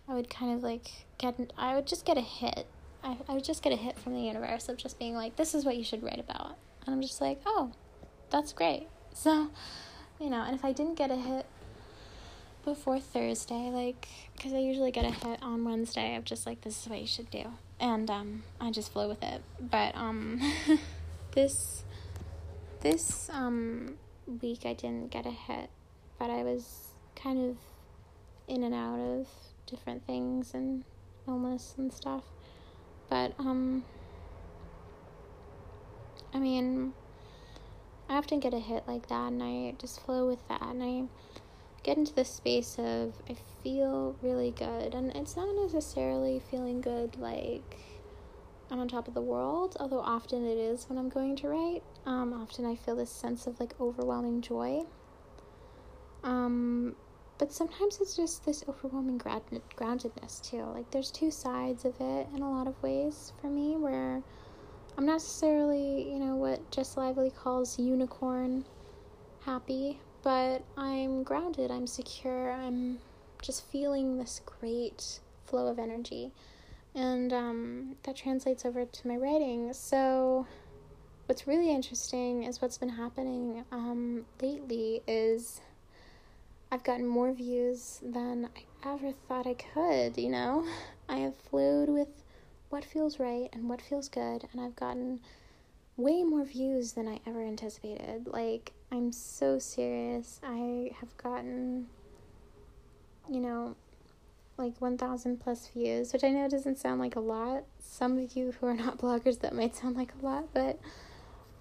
[0.09, 2.67] I would kind of like get, I would just get a hit.
[3.03, 5.55] I, I would just get a hit from the universe of just being like, this
[5.55, 6.57] is what you should write about.
[6.87, 7.73] And I'm just like, oh,
[8.31, 8.87] that's great.
[9.13, 9.51] So,
[10.21, 11.47] you know, and if I didn't get a hit
[12.65, 16.83] before Thursday, like, because I usually get a hit on Wednesday of just like, this
[16.83, 17.45] is what you should do.
[17.81, 19.43] And um, I just flow with it.
[19.61, 20.41] But um,
[21.33, 21.83] this,
[22.83, 23.97] this um,
[24.41, 25.71] week I didn't get a hit,
[26.23, 27.57] but I was kind of
[28.47, 29.27] in and out of
[29.67, 30.85] different things and
[31.27, 32.23] illness and stuff.
[33.11, 33.83] But, um,
[36.33, 36.93] I mean,
[38.09, 41.03] I often get a hit like that and I just flow with that and I
[41.83, 44.95] get into the space of I feel really good.
[44.95, 47.79] And it's not necessarily feeling good like
[48.71, 51.83] I'm on top of the world, although often it is when I'm going to write.
[52.07, 54.85] Um, often I feel this sense of like overwhelming joy.
[56.25, 56.95] Um,
[57.39, 60.63] but sometimes it's just this overwhelming grounded, groundedness too.
[60.63, 64.23] Like there's two sides of it in a lot of ways for me where
[64.97, 68.65] I'm not necessarily, you know, what Jess Lively calls unicorn
[69.45, 72.99] happy, but I'm grounded, I'm secure, I'm
[73.41, 76.31] just feeling this great flow of energy.
[76.95, 79.73] And um, that translates over to my writing.
[79.73, 80.47] So,
[81.27, 85.63] what's really interesting is what's been happening um, lately is
[86.73, 90.67] I've gotten more views than I ever thought I could, you know?
[91.07, 92.09] I have flowed with
[92.71, 95.21] what feels right and what feels good, and I've gotten
[95.99, 98.27] way more views than I ever anticipated.
[98.27, 100.41] Like, I'm so serious.
[100.43, 101.89] I have gotten,
[103.31, 103.77] you know,
[104.57, 107.65] like 1,000 plus views, which I know doesn't sound like a lot.
[107.81, 110.81] Some of you who are not bloggers, that might sound like a lot, but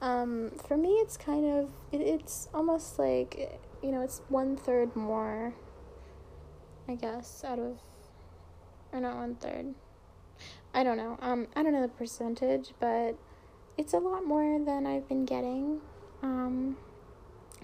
[0.01, 4.95] um, for me, it's kind of, it, it's almost like you know, it's one third
[4.95, 5.53] more,
[6.87, 7.79] I guess, out of,
[8.91, 9.73] or not one third.
[10.73, 11.17] I don't know.
[11.21, 13.17] Um, I don't know the percentage, but
[13.77, 15.81] it's a lot more than I've been getting.
[16.21, 16.77] Um,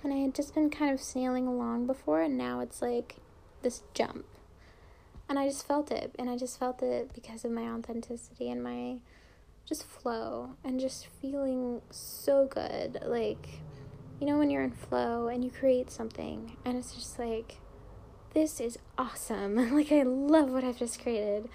[0.04, 3.16] and I had just been kind of snailing along before, and now it's like
[3.62, 4.26] this jump.
[5.30, 8.64] And I just felt it, and I just felt it because of my authenticity and
[8.64, 8.98] my
[9.66, 13.00] just flow and just feeling so good.
[13.06, 13.62] Like,
[14.20, 17.58] you know, when you're in flow and you create something and it's just like,
[18.34, 19.56] this is awesome.
[19.76, 21.50] like, I love what I've just created.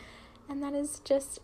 [0.49, 1.41] And that is just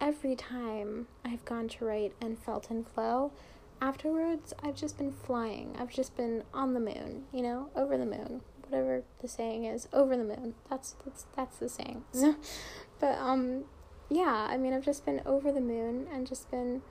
[0.00, 3.32] every time I've gone to write and felt in flow.
[3.80, 5.74] Afterwards, I've just been flying.
[5.78, 8.42] I've just been on the moon, you know, over the moon.
[8.68, 10.54] Whatever the saying is, over the moon.
[10.70, 12.04] That's that's that's the saying.
[13.00, 13.64] but um
[14.10, 16.82] yeah, I mean, I've just been over the moon and just been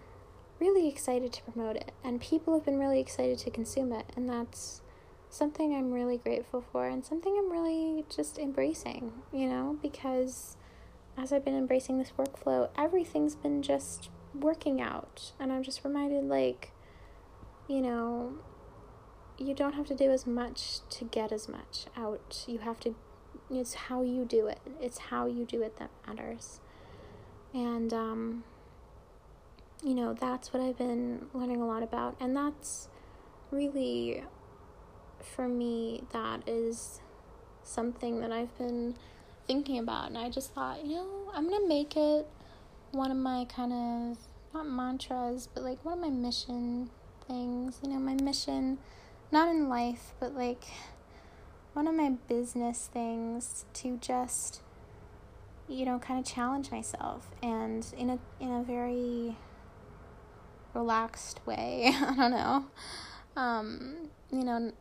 [0.64, 1.92] really excited to promote it.
[2.06, 4.06] And people have been really excited to consume it.
[4.16, 4.82] And that's
[5.30, 10.56] something I'm really grateful for and something I'm really just embracing, you know, because
[11.18, 15.34] as I've been embracing this workflow, everything's been just working out.
[15.38, 16.72] And I'm just reminded, like,
[17.68, 18.36] you know,
[19.38, 22.46] you don't have to do as much to get as much out.
[22.48, 22.96] You have to,
[23.52, 24.60] it's how you do it.
[24.80, 26.62] It's how you do it that matters.
[27.54, 28.44] And, um,
[29.84, 32.16] you know, that's what I've been learning a lot about.
[32.20, 32.88] And that's
[33.52, 34.24] really,
[35.36, 37.02] for me, that is
[37.64, 38.96] something that I've been
[39.48, 40.08] thinking about.
[40.08, 42.28] And I just thought, you know, I'm going to make it
[42.92, 44.18] one of my kind of,
[44.54, 46.90] not mantras, but like one of my mission
[47.28, 47.80] things.
[47.84, 48.78] You know, my mission,
[49.32, 50.66] not in life, but like
[51.74, 54.62] one of my business things to just
[55.68, 59.38] you know, kind of challenge myself and in a in a very
[60.74, 61.92] relaxed way.
[62.02, 62.66] I don't know.
[63.36, 64.72] Um, you know,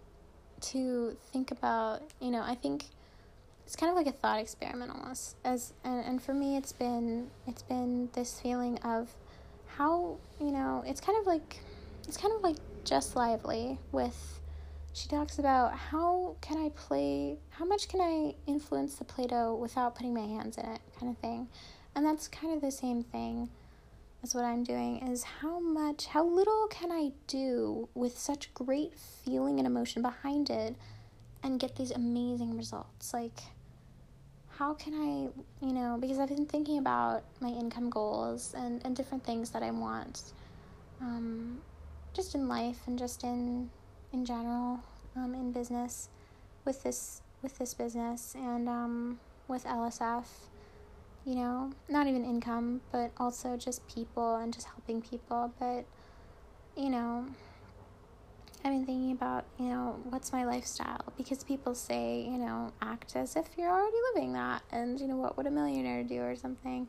[0.61, 2.85] to think about, you know, I think
[3.67, 5.37] it's kind of like a thought experiment almost.
[5.45, 9.11] As and, and for me it's been it's been this feeling of
[9.67, 11.59] how, you know, it's kind of like
[12.07, 14.41] it's kind of like Jess Lively with
[14.95, 19.55] she talks about how can I play, how much can I influence the Play Doh
[19.55, 21.49] without putting my hands in it, kind of thing.
[21.95, 23.49] And that's kind of the same thing
[24.23, 28.95] as what I'm doing is how much, how little can I do with such great
[28.99, 30.77] feeling and emotion behind it
[31.43, 33.13] and get these amazing results?
[33.13, 33.41] Like,
[34.49, 38.95] how can I, you know, because I've been thinking about my income goals and, and
[38.95, 40.23] different things that I want,
[41.01, 41.61] um,
[42.15, 43.71] just in life and just in
[44.13, 44.79] in general
[45.17, 46.11] um, in business
[46.65, 50.25] with this with this business and um, with LSF.
[51.25, 55.53] You know, not even income, but also just people and just helping people.
[55.59, 55.85] But
[56.77, 57.27] you know,
[58.65, 63.15] I've been thinking about you know what's my lifestyle because people say you know act
[63.17, 66.37] as if you're already living that, and you know what would a millionaire do or
[66.37, 66.89] something.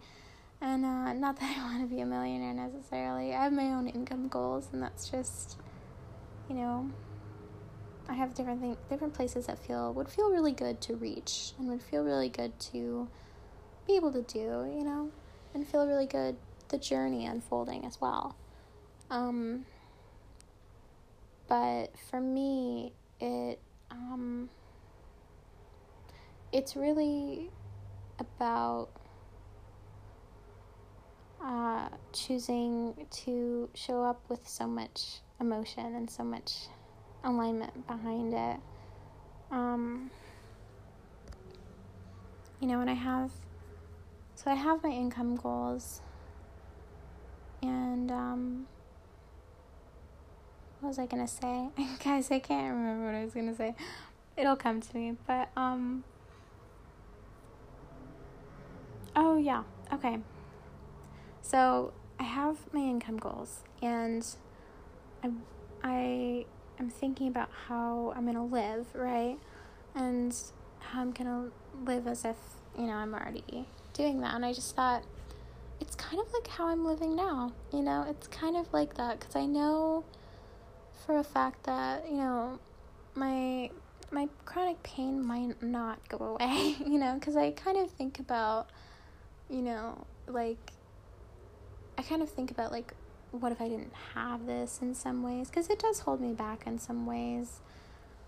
[0.61, 3.35] And uh, not that I want to be a millionaire necessarily.
[3.35, 5.57] I have my own income goals, and that's just,
[6.47, 6.89] you know,
[8.07, 11.67] I have different thing, different places that feel would feel really good to reach and
[11.69, 13.09] would feel really good to
[13.87, 15.11] be able to do, you know,
[15.53, 16.35] and feel really good
[16.69, 18.35] the journey unfolding as well.
[19.09, 19.65] Um,
[21.47, 23.59] but for me, it
[23.91, 24.49] um,
[26.51, 27.51] it's really
[28.19, 28.89] about
[31.43, 36.67] uh, choosing to show up with so much emotion and so much
[37.23, 38.57] alignment behind it.
[39.51, 40.09] Um,
[42.59, 43.31] you know, and I have,
[44.35, 46.01] so I have my income goals,
[47.61, 48.67] and um,
[50.79, 51.69] what was I gonna say?
[52.03, 53.75] Guys, I can't remember what I was gonna say.
[54.35, 56.03] It'll come to me, but um,
[59.15, 60.19] oh yeah, okay.
[61.41, 64.25] So I have my income goals, and
[65.23, 65.29] I
[65.83, 66.45] I
[66.79, 69.37] I'm thinking about how I'm gonna live, right?
[69.95, 70.35] And
[70.79, 71.49] how I'm gonna
[71.85, 72.35] live as if,
[72.77, 74.35] you know, I'm already doing that.
[74.35, 75.03] And I just thought,
[75.79, 78.05] it's kind of like how I'm living now, you know?
[78.09, 80.03] It's kind of like that because I know
[81.05, 82.59] for a fact that, you know,
[83.15, 83.69] my
[84.11, 88.69] my chronic pain might not go away, you know, because I kind of think about,
[89.49, 90.71] you know, like,
[91.97, 92.93] I kind of think about like
[93.31, 95.49] what if I didn't have this in some ways?
[95.49, 97.61] Because it does hold me back in some ways,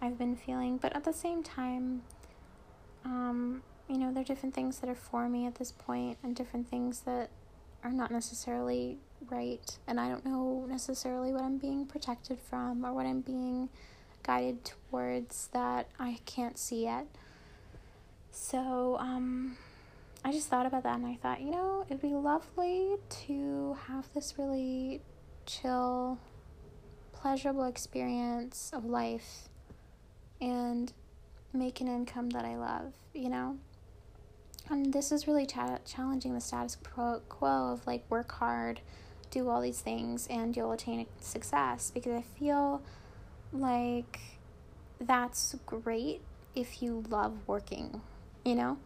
[0.01, 0.77] I've been feeling.
[0.77, 2.01] But at the same time,
[3.03, 6.35] um, you know, there are different things that are for me at this point and
[6.35, 7.29] different things that
[7.83, 8.97] are not necessarily
[9.29, 9.77] right.
[9.87, 13.69] And I don't know necessarily what I'm being protected from or what I'm being
[14.23, 17.05] guided towards that I can't see yet.
[18.31, 19.57] So, um,
[20.25, 22.95] I just thought about that and I thought, you know, it'd be lovely
[23.27, 25.01] to have this really
[25.45, 26.17] chill,
[27.13, 29.49] pleasurable experience of life
[30.41, 30.91] and
[31.53, 33.57] make an income that I love, you know?
[34.69, 38.81] And this is really cha- challenging the status quo of like work hard,
[39.29, 42.81] do all these things and you'll attain success because I feel
[43.51, 44.19] like
[44.99, 46.21] that's great
[46.55, 48.01] if you love working,
[48.43, 48.77] you know?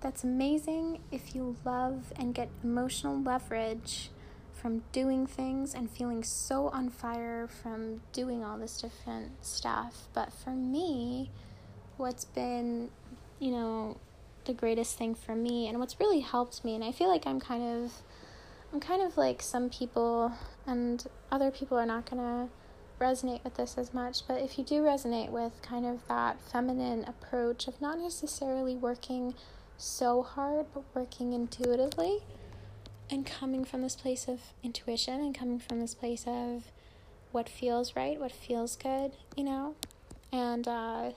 [0.00, 4.10] That's amazing if you love and get emotional leverage
[4.52, 10.08] from doing things and feeling so on fire from doing all this different stuff.
[10.14, 11.30] But for me,
[11.96, 12.90] what's been,
[13.40, 13.96] you know,
[14.48, 17.38] the greatest thing for me and what's really helped me, and I feel like I'm
[17.38, 17.92] kind of
[18.72, 20.32] I'm kind of like some people,
[20.66, 22.52] and other people are not going to
[23.02, 27.04] resonate with this as much, but if you do resonate with kind of that feminine
[27.04, 29.34] approach of not necessarily working
[29.78, 32.18] so hard, but working intuitively
[33.10, 36.64] and coming from this place of intuition and coming from this place of
[37.32, 39.76] what feels right, what feels good, you know?
[40.32, 41.12] And uh,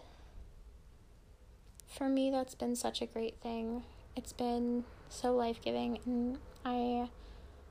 [1.92, 3.84] for me, that's been such a great thing.
[4.16, 7.10] It's been so life giving, and I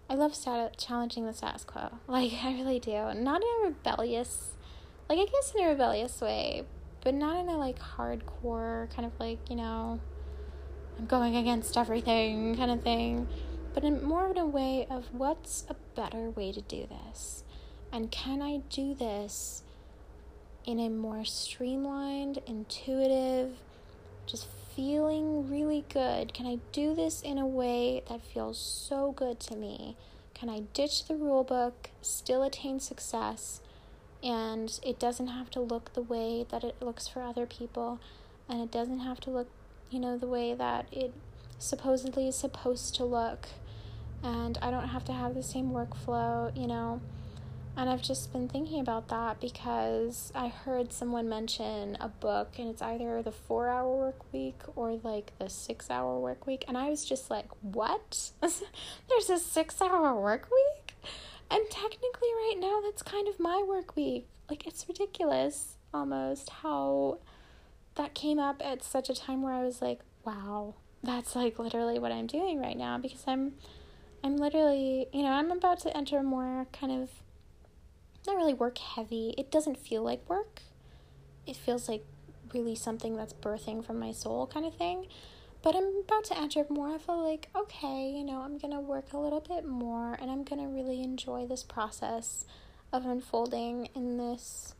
[0.08, 1.90] I love stat- challenging the status quo.
[2.08, 3.14] Like, I really do.
[3.14, 4.52] Not in a rebellious,
[5.08, 6.64] like, I guess in a rebellious way,
[7.02, 10.00] but not in a, like, hardcore kind of like, you know,
[10.98, 13.28] I'm going against everything kind of thing,
[13.72, 17.44] but in more in a way of what's a better way to do this?
[17.92, 19.62] And can I do this
[20.66, 23.52] in a more streamlined, intuitive,
[24.30, 26.32] just feeling really good?
[26.32, 29.96] Can I do this in a way that feels so good to me?
[30.34, 33.60] Can I ditch the rule book, still attain success,
[34.22, 38.00] and it doesn't have to look the way that it looks for other people,
[38.48, 39.48] and it doesn't have to look,
[39.90, 41.12] you know, the way that it
[41.58, 43.48] supposedly is supposed to look,
[44.22, 47.00] and I don't have to have the same workflow, you know?
[47.80, 52.68] And I've just been thinking about that because I heard someone mention a book, and
[52.68, 56.62] it's either the four hour work week or like the six hour work week.
[56.68, 58.32] And I was just like, what?
[59.08, 60.94] There's a six hour work week?
[61.50, 64.28] And technically, right now, that's kind of my work week.
[64.50, 67.20] Like, it's ridiculous almost how
[67.94, 71.98] that came up at such a time where I was like, wow, that's like literally
[71.98, 73.54] what I'm doing right now because I'm.
[74.22, 77.08] I'm literally, you know, I'm about to enter more kind of
[78.26, 79.34] not really work heavy.
[79.38, 80.62] It doesn't feel like work.
[81.46, 82.04] It feels like
[82.52, 85.06] really something that's birthing from my soul kind of thing.
[85.62, 86.94] But I'm about to enter more.
[86.94, 90.44] I feel like, okay, you know, I'm to work a little bit more and I'm
[90.62, 92.46] to really enjoy this process
[92.92, 94.74] of unfolding in this.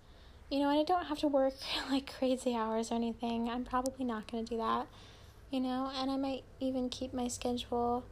[0.50, 1.54] You know, and I don't have to work
[1.90, 3.48] like crazy hours or anything.
[3.48, 4.86] I'm probably not to do that,
[5.50, 8.04] you know, and I might even keep my schedule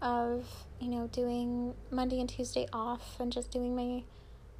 [0.00, 0.44] of,
[0.80, 4.02] you know, doing Monday and Tuesday off and just doing my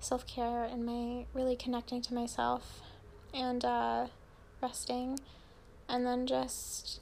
[0.03, 2.83] self care and my really connecting to myself
[3.33, 4.07] and uh,
[4.61, 5.19] resting,
[5.89, 7.01] and then just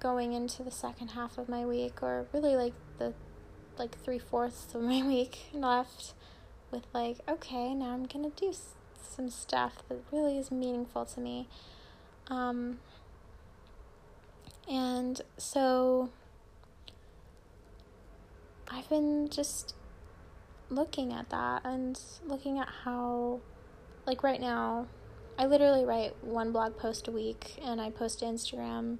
[0.00, 3.14] going into the second half of my week, or really like the
[3.78, 6.14] like three fourths of my week left,
[6.70, 11.20] with like, okay, now I'm gonna do s- some stuff that really is meaningful to
[11.20, 11.48] me.
[12.28, 12.78] Um,
[14.68, 16.10] and so
[18.68, 19.74] I've been just
[20.70, 23.40] looking at that and looking at how,
[24.06, 24.86] like right now,
[25.38, 28.98] I literally write one blog post a week and I post to Instagram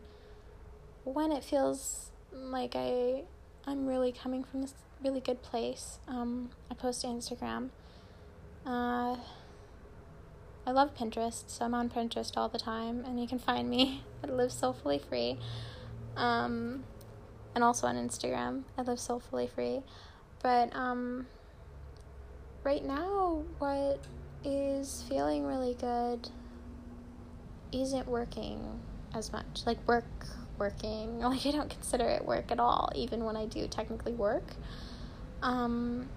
[1.05, 3.23] when it feels like I
[3.67, 5.99] I'm really coming from this really good place.
[6.07, 7.71] Um, I post to Instagram.
[8.64, 9.17] Uh,
[10.67, 14.03] I love Pinterest, so I'm on Pinterest all the time, and you can find me
[14.23, 15.39] at Live Soulfully Free.
[16.17, 16.85] Um,
[17.57, 19.81] and also on Instagram, I live soulfully free.
[20.43, 21.27] But um,
[22.67, 24.01] right now, what
[24.45, 26.29] is feeling really good
[27.73, 28.81] isn't working
[29.14, 29.62] as much.
[29.64, 30.05] Like, work,
[30.59, 31.21] working.
[31.21, 34.43] Like, I don't consider it work at all, even when I do technically work.
[35.43, 36.09] Um,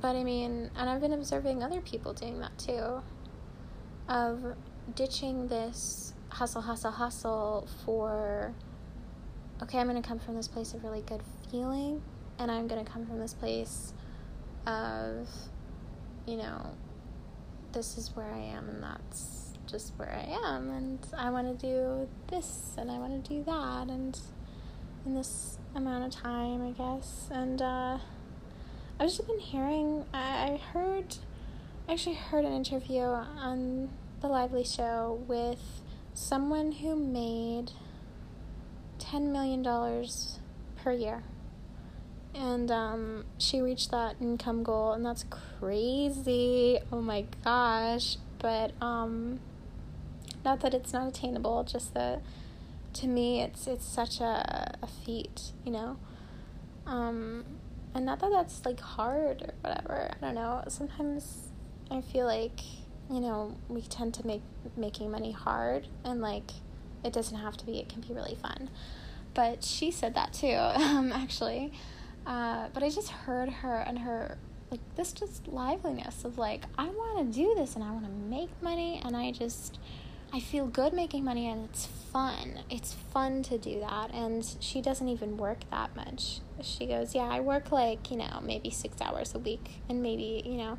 [0.00, 3.02] but I mean, and I've been observing other people doing that too,
[4.08, 4.54] of
[4.94, 8.54] ditching this hustle, hustle, hustle for,
[9.64, 12.02] okay, I'm going to come from this place of really good feeling,
[12.38, 13.92] and I'm going to come from this place
[14.64, 15.28] of
[16.26, 16.74] you know,
[17.72, 21.66] this is where I am and that's just where I am and I want to
[21.66, 24.18] do this and I want to do that and
[25.04, 27.28] in this amount of time, I guess.
[27.30, 27.98] And uh,
[28.98, 31.16] I've just been hearing, I, I heard,
[31.88, 37.72] I actually heard an interview on the Lively Show with someone who made
[38.98, 39.62] $10 million
[40.76, 41.22] per year
[42.36, 45.24] and um, she reached that income goal and that's
[45.58, 49.40] crazy oh my gosh but um,
[50.44, 52.22] not that it's not attainable just that
[52.92, 55.96] to me it's it's such a, a feat you know
[56.86, 57.44] um,
[57.94, 60.10] and not that that's like hard or whatever.
[60.10, 60.62] I don't know.
[60.68, 61.48] Sometimes
[61.90, 62.60] I feel like,
[63.10, 64.42] you know, we tend to make
[64.76, 66.50] making money hard and like
[67.04, 68.70] it doesn't have to be, it can be really fun.
[69.34, 71.72] But she said that too, um, actually.
[72.26, 74.36] Uh, but I just heard her and her
[74.70, 78.10] like this just liveliness of like I want to do this and I want to
[78.10, 79.78] make money and I just
[80.32, 82.60] I feel good making money and it's fun.
[82.68, 84.12] It's fun to do that.
[84.12, 86.40] And she doesn't even work that much.
[86.62, 90.42] She goes, Yeah, I work like, you know, maybe six hours a week and maybe,
[90.44, 90.78] you know.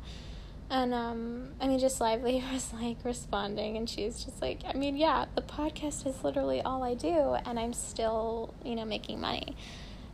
[0.70, 4.76] And um, I mean, Jess Lively was like responding, and she was just like, I
[4.76, 9.18] mean, yeah, the podcast is literally all I do, and I'm still, you know, making
[9.18, 9.56] money.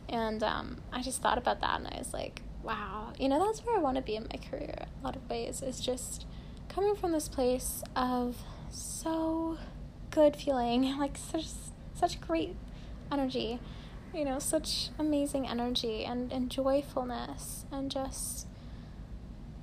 [0.09, 3.65] And um, I just thought about that, and I was like, wow, you know, that's
[3.65, 4.85] where I want to be in my career.
[5.01, 6.25] A lot of ways is just
[6.69, 8.37] coming from this place of
[8.69, 9.57] so
[10.11, 11.47] good feeling, like such
[11.93, 12.55] such great
[13.11, 13.59] energy,
[14.13, 18.47] you know, such amazing energy and, and joyfulness and just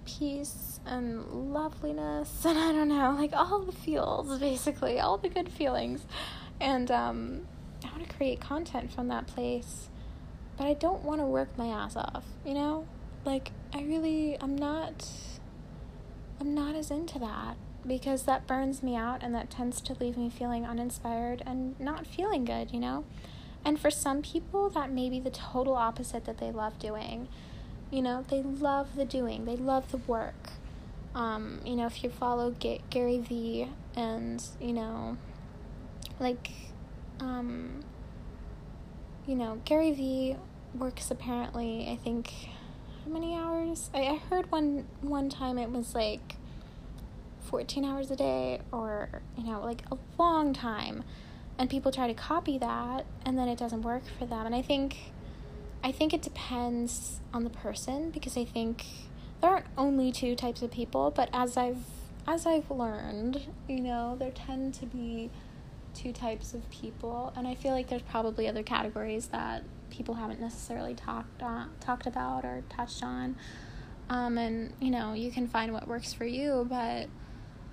[0.06, 5.48] peace and loveliness and I don't know, like all the feels basically, all the good
[5.50, 6.06] feelings.
[6.60, 7.42] And um
[7.84, 9.88] I want to create content from that place,
[10.56, 12.86] but I don't want to work my ass off, you know?
[13.24, 15.08] Like I really I'm not
[16.40, 20.16] I'm not as into that because that burns me out and that tends to leave
[20.16, 23.04] me feeling uninspired and not feeling good, you know?
[23.64, 27.28] And for some people, that may be the total opposite that they love doing.
[27.90, 30.50] You know, they love the doing, they love the work.
[31.14, 35.18] Um, you know, if you follow G- Gary Vee and, you know,
[36.18, 36.50] like,
[37.20, 37.84] um,
[39.26, 40.36] you know, Gary Vee
[40.74, 42.32] works apparently, I think,
[43.04, 43.90] how many hours?
[43.94, 46.36] I, I heard one one time it was like
[47.40, 51.04] 14 hours a day or, you know, like a long time.
[51.58, 54.46] And people try to copy that and then it doesn't work for them.
[54.46, 55.12] And I think
[55.84, 58.84] I think it depends on the person because I think
[59.40, 61.84] there aren't only two types of people, but as I've
[62.26, 65.30] as I've learned, you know, there tend to be
[65.94, 70.40] two types of people, and I feel like there's probably other categories that people haven't
[70.40, 73.36] necessarily talked on, talked about or touched on.
[74.08, 77.08] Um, and you know, you can find what works for you, but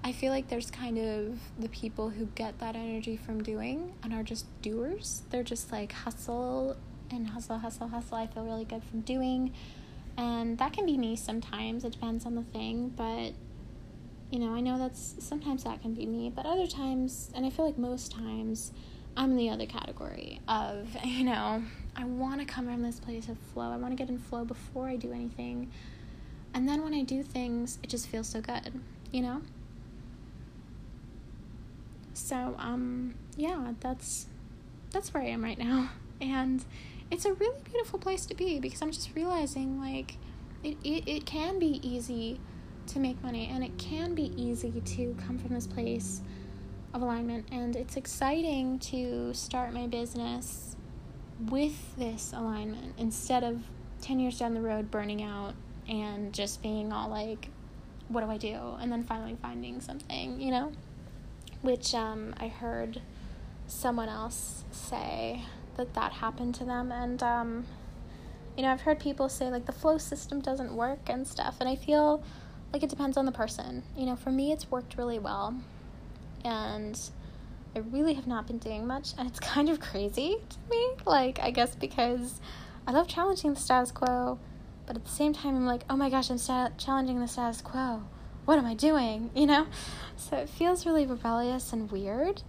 [0.04, 4.14] I feel like there's kind of the people who get that energy from doing and
[4.14, 5.24] are just doers.
[5.30, 6.78] They're just like hustle
[7.12, 8.18] and hustle, hustle, hustle.
[8.18, 9.54] I feel really good from doing.
[10.18, 11.84] And that can be me sometimes.
[11.84, 12.90] It depends on the thing.
[12.96, 13.34] But,
[14.32, 16.32] you know, I know that's sometimes that can be me.
[16.34, 18.72] But other times, and I feel like most times,
[19.18, 21.64] I'm in the other category of, you know,
[21.96, 23.72] I want to come from this place of flow.
[23.72, 25.72] I want to get in flow before I do anything.
[26.54, 28.80] And then when I do things, it just feels so good,
[29.12, 29.42] you know?
[32.14, 34.28] So, um, yeah, that's
[34.92, 35.92] that's where I am right now.
[36.22, 36.66] And
[37.10, 40.18] it's a really beautiful place to be because I'm just realizing like
[40.66, 42.42] it, it, it can be easy
[42.90, 46.22] to make money and it can be easy to come from this place
[46.94, 50.76] of alignment and it's exciting to start my business
[51.50, 53.62] with this alignment instead of
[54.02, 55.54] 10 years down the road burning out
[55.88, 57.50] and just being all like
[58.08, 60.72] what do I do and then finally finding something, you know?
[61.62, 63.02] which um, I heard
[63.68, 65.44] someone else say
[65.78, 66.92] that that happened to them.
[66.92, 67.66] And, um,
[68.56, 71.58] you know, I've heard people say like the flow system doesn't work and stuff.
[71.60, 72.24] And I feel
[72.74, 73.84] like it depends on the person.
[73.98, 75.56] You know, for me, it's worked really well.
[76.44, 77.00] And
[77.76, 79.14] I really have not been doing much.
[79.18, 80.92] And it's kind of crazy to me.
[81.06, 82.40] Like, I guess because
[82.88, 84.40] I love challenging the status quo.
[84.86, 87.62] But at the same time, I'm like, oh my gosh, I'm sta- challenging the status
[87.62, 88.04] quo
[88.50, 89.30] what am I doing?
[89.36, 89.68] You know?
[90.18, 92.42] So it feels really rebellious and weird,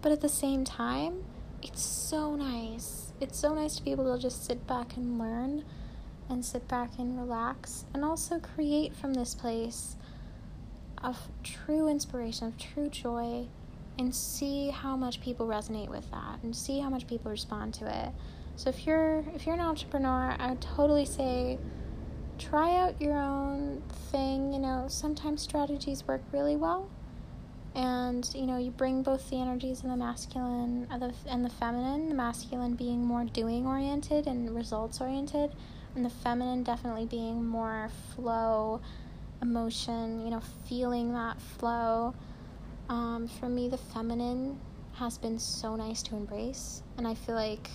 [0.00, 1.24] but at the same time,
[1.60, 3.12] it's so nice.
[3.20, 5.64] It's so nice to be able to just sit back and learn
[6.28, 9.96] and sit back and relax and also create from this place
[11.02, 13.46] of true inspiration, of true joy,
[13.98, 17.86] and see how much people resonate with that and see how much people respond to
[17.86, 18.10] it.
[18.56, 21.58] So if you're if you're an entrepreneur, I would totally say
[22.38, 24.52] try out your own thing.
[24.52, 26.88] You know, sometimes strategies work really well.
[27.74, 31.50] And, you know, you bring both the energies of the masculine and the, and the
[31.50, 35.52] feminine, the masculine being more doing oriented and results oriented,
[35.94, 38.80] and the feminine definitely being more flow,
[39.42, 42.14] emotion, you know, feeling that flow.
[42.88, 44.58] Um, for me, the feminine
[44.94, 47.68] has been so nice to embrace, and I feel like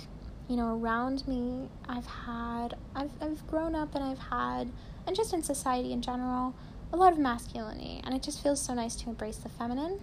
[0.47, 4.69] you know, around me, I've had, I've, I've grown up and I've had,
[5.07, 6.53] and just in society in general,
[6.91, 9.99] a lot of masculinity, and it just feels so nice to embrace the feminine.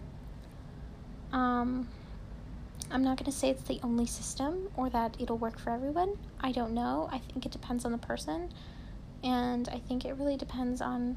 [1.32, 1.88] Um,
[2.90, 6.16] I'm not going to say it's the only system or that it'll work for everyone.
[6.40, 7.08] I don't know.
[7.12, 8.50] I think it depends on the person.
[9.22, 11.16] And I think it really depends on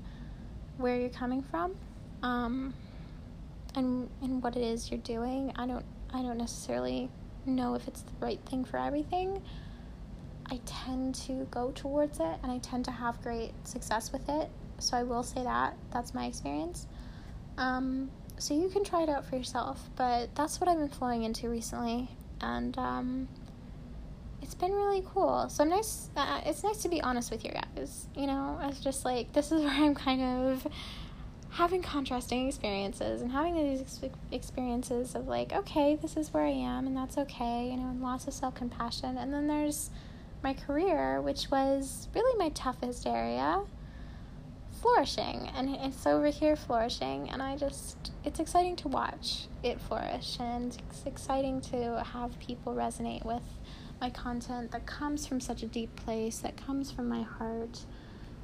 [0.77, 1.75] where you're coming from
[2.21, 2.73] um,
[3.75, 5.51] and, and what it is you're doing.
[5.55, 7.09] I don't, I don't necessarily
[7.45, 9.41] know if it's the right thing for everything.
[10.51, 14.49] I tend to go towards it and I tend to have great success with it.
[14.79, 15.75] So I will say that.
[15.91, 16.87] That's my experience.
[17.57, 18.11] Um,
[18.43, 21.47] so you can try it out for yourself, but that's what I've been flowing into
[21.47, 22.09] recently.
[22.41, 23.29] And um,
[24.41, 25.47] it's been really cool.
[25.47, 26.09] So I'm nice.
[26.17, 28.07] Uh, it's nice to be honest with you guys.
[28.17, 30.67] You know, it's just like this is where I'm kind of
[31.51, 36.85] having contrasting experiences and having these experiences of like, okay, this is where I am,
[36.85, 37.69] and that's okay.
[37.71, 39.17] You know, and lots of self compassion.
[39.17, 39.89] And then there's
[40.43, 43.61] my career, which was really my toughest area,
[44.83, 45.49] flourishing.
[45.55, 47.29] And it's over here flourishing.
[47.29, 50.37] And I just, it's exciting to watch it flourish.
[50.39, 53.43] And it's exciting to have people resonate with
[54.01, 57.85] my content that comes from such a deep place, that comes from my heart,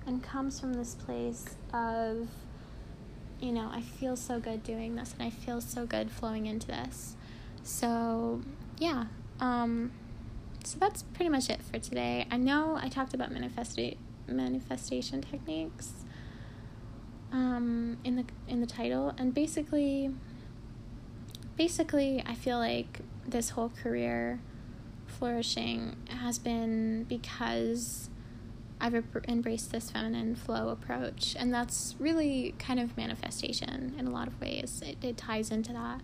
[0.07, 2.29] and comes from this place of,
[3.41, 6.67] you know, I feel so good doing this and I feel so good flowing into
[6.67, 7.17] this.
[7.63, 8.41] So,
[8.77, 9.05] yeah.
[9.41, 9.91] Um,
[10.63, 12.25] so that's pretty much it for today.
[12.31, 16.05] I know I talked about manifesti- manifestation techniques
[17.31, 20.11] um, in the in the title, and basically,
[21.57, 24.39] basically, I feel like this whole career
[25.05, 28.09] flourishing has been because
[28.81, 28.95] I've
[29.27, 34.39] embraced this feminine flow approach, and that's really kind of manifestation in a lot of
[34.39, 34.81] ways.
[34.85, 36.01] It, it ties into that.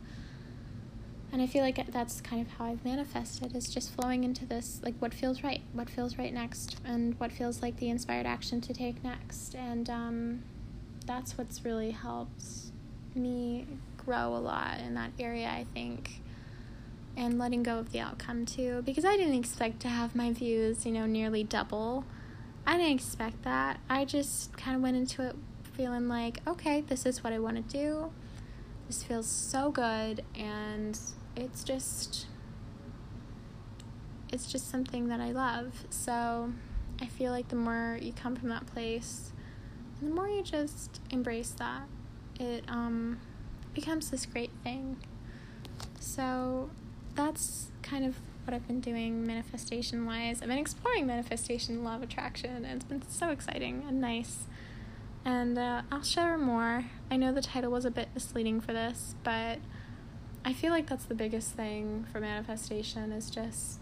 [1.31, 4.79] And i feel like that's kind of how i've manifested is just flowing into this
[4.85, 8.61] like what feels right what feels right next and what feels like the inspired action
[8.61, 9.53] to take next.
[9.53, 10.43] And um,
[11.05, 12.43] that's what's really helped
[13.13, 13.65] me
[13.97, 16.21] grow a lot in that area i think
[17.17, 20.85] and letting go of the outcome too because i didn't expect to have my views
[20.85, 22.03] you know nearly double.
[22.67, 23.79] I didn't expect that.
[23.89, 25.35] I just kind of went into it
[25.73, 28.11] feeling like okay this is what i want to do.
[28.87, 30.99] This feels so good and
[31.35, 32.27] it's just
[34.31, 35.85] it's just something that I love.
[35.89, 36.51] So
[37.01, 39.31] I feel like the more you come from that place,
[40.05, 41.83] the more you just embrace that,
[42.39, 43.19] it um,
[43.73, 44.97] becomes this great thing.
[45.99, 46.69] So
[47.15, 50.41] that's kind of what I've been doing manifestation wise.
[50.41, 54.45] I've been exploring manifestation, law of attraction, and it's been so exciting and nice.
[55.23, 56.85] And uh, I'll share more.
[57.09, 59.57] I know the title was a bit misleading for this, but
[60.43, 63.79] I feel like that's the biggest thing for manifestation is just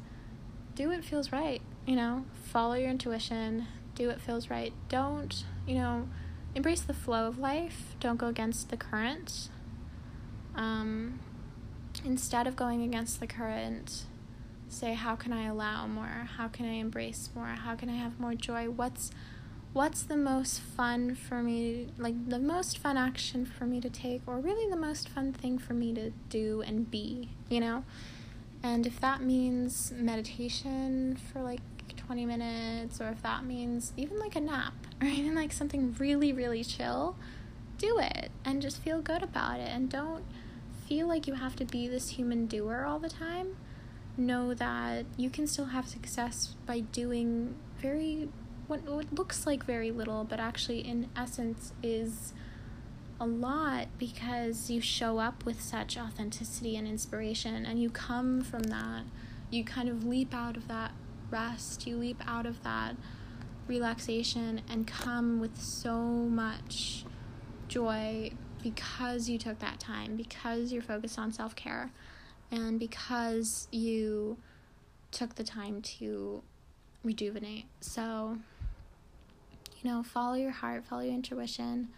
[0.76, 4.72] do what feels right, you know, follow your intuition, do what feels right.
[4.88, 6.08] Don't, you know,
[6.56, 9.50] embrace the flow of life, don't go against the current.
[10.56, 11.20] Um,
[12.06, 14.06] instead of going against the current,
[14.70, 16.28] say, how can I allow more?
[16.38, 17.46] How can I embrace more?
[17.46, 18.70] How can I have more joy?
[18.70, 19.12] What's
[19.74, 24.22] what's the most fun for me, like the most fun action for me to take,
[24.28, 27.84] or really the most fun thing for me to do and be, you know?
[28.62, 31.62] And if that means meditation for like
[32.06, 36.34] 20 minutes, or if that means even like a nap, or even like something really,
[36.34, 37.16] really chill,
[37.78, 39.70] do it and just feel good about it.
[39.70, 40.24] And don't
[40.88, 43.58] feel like you have to be this human doer all the time.
[44.16, 48.30] Know that you can still have success by doing very
[48.68, 52.34] what, what looks like very little, but actually, in essence, is
[53.20, 58.64] a lot because you show up with such authenticity and inspiration, and you come from
[58.64, 59.04] that.
[59.50, 60.92] You kind of leap out of that
[61.34, 62.96] rest, you leap out of that
[63.68, 67.06] relaxation, and come with so much
[67.68, 68.32] joy
[68.62, 71.92] because you took that time, because you're focused on self care,
[72.52, 74.38] and because you
[75.12, 76.42] took the time to
[77.04, 77.66] rejuvenate.
[77.82, 78.38] So,
[79.82, 81.90] you know, follow your heart, follow your intuition.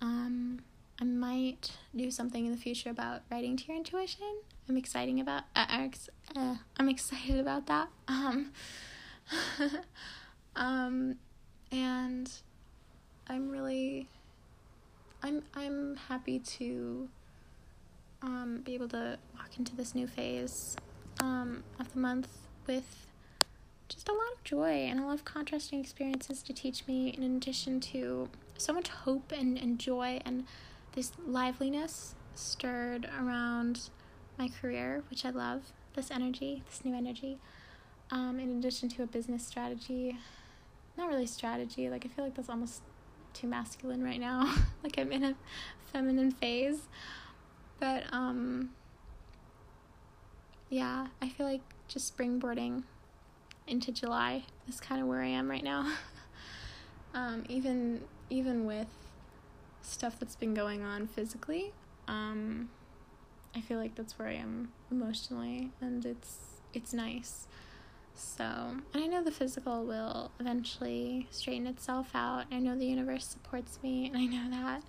[0.00, 0.60] Um,
[1.00, 4.40] I might do something in the future about writing to your intuition.
[4.68, 5.44] I'm exciting about.
[5.56, 5.88] Uh,
[6.36, 7.88] uh, I'm excited about that.
[8.08, 8.52] Um,
[10.56, 11.16] um,
[11.70, 12.30] and
[13.28, 14.08] I'm really.
[15.22, 17.08] I'm I'm happy to
[18.22, 20.76] um, be able to walk into this new phase
[21.20, 22.28] um, of the month
[22.66, 23.06] with
[23.88, 27.22] just a lot of joy and a lot of contrasting experiences to teach me, in
[27.22, 30.44] addition to so much hope and, and joy and
[30.92, 33.90] this liveliness stirred around
[34.42, 35.62] my career, which I love.
[35.94, 37.38] This energy, this new energy.
[38.10, 40.18] Um, in addition to a business strategy,
[40.96, 42.82] not really strategy, like I feel like that's almost
[43.34, 44.52] too masculine right now.
[44.82, 45.34] like I'm in a
[45.92, 46.80] feminine phase.
[47.78, 48.70] But um
[50.70, 52.82] yeah, I feel like just springboarding
[53.66, 55.92] into July is kind of where I am right now.
[57.14, 58.86] Um, even even with
[59.82, 61.74] stuff that's been going on physically,
[62.08, 62.70] um,
[63.54, 66.38] I feel like that's where I am emotionally, and it's
[66.72, 67.46] it's nice.
[68.14, 72.44] So, and I know the physical will eventually straighten itself out.
[72.50, 74.82] I know the universe supports me, and I know that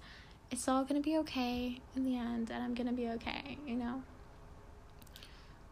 [0.52, 4.04] it's all gonna be okay in the end, and I'm gonna be okay, you know?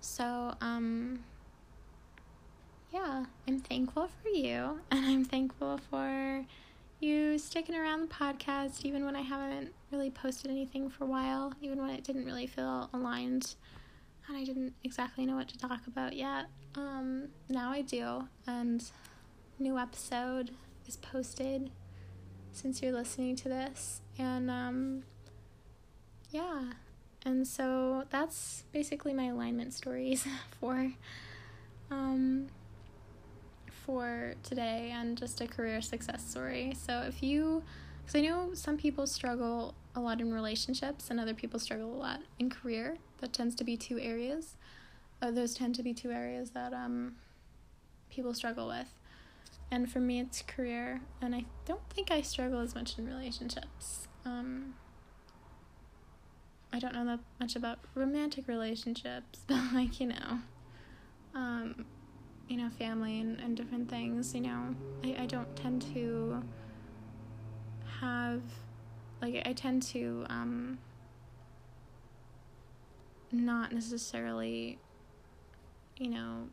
[0.02, 1.24] So, um,
[2.92, 6.46] yeah, I'm thankful for you, and I'm thankful for
[7.00, 11.54] you sticking around the podcast even when I haven't really posted anything for a while,
[11.62, 13.56] even when it didn't really feel aligned
[14.28, 16.46] and I didn't exactly know what to talk about yet.
[16.76, 18.84] Um, now I do, and
[19.60, 20.52] new episode
[20.88, 21.72] is posted
[22.54, 25.04] since you're listening to this, and um,
[26.30, 26.74] yeah,
[27.26, 30.26] and so that's basically my alignment stories
[30.60, 30.94] for
[31.90, 32.48] um
[33.86, 36.74] for today and just a career success story.
[36.78, 37.64] So if you,
[38.02, 41.98] because I know some people struggle a lot in relationships and other people struggle a
[41.98, 42.98] lot in career.
[43.20, 44.56] That tends to be two areas.
[45.22, 47.16] Uh, those tend to be two areas that um,
[48.10, 48.94] people struggle with.
[49.70, 54.10] And for me, it's career, and I don't think I struggle as much in relationships.
[54.26, 54.74] Um,
[56.74, 60.40] I don't know that much about romantic relationships, but like, you know,
[61.34, 61.86] um,
[62.50, 66.44] you know, family and, and different things, you know, I, I don't tend to
[68.02, 68.42] have,
[69.22, 70.80] like, I tend to, um,
[73.32, 74.80] not necessarily,
[75.98, 76.50] you know,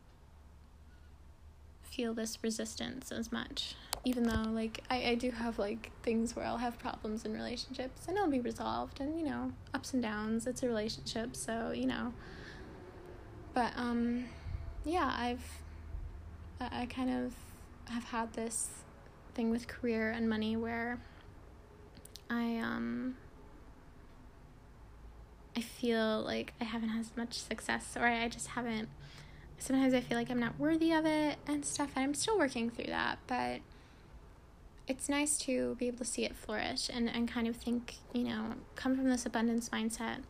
[1.81, 3.75] feel this resistance as much.
[4.05, 8.07] Even though, like, I, I do have, like, things where I'll have problems in relationships
[8.07, 10.47] and it'll be resolved and, you know, ups and downs.
[10.47, 12.13] It's a relationship, so, you know.
[13.53, 14.25] But, um,
[14.85, 15.61] yeah, I've
[16.61, 17.33] I kind of
[17.91, 18.69] have had this
[19.33, 20.99] thing with career and money where
[22.29, 23.15] I um
[25.55, 28.89] I feel like I haven't had as much success or I just haven't
[29.57, 32.69] sometimes I feel like I'm not worthy of it and stuff and I'm still working
[32.69, 33.61] through that but
[34.89, 38.23] it's nice to be able to see it flourish and, and kind of think, you
[38.23, 40.23] know, come from this abundance mindset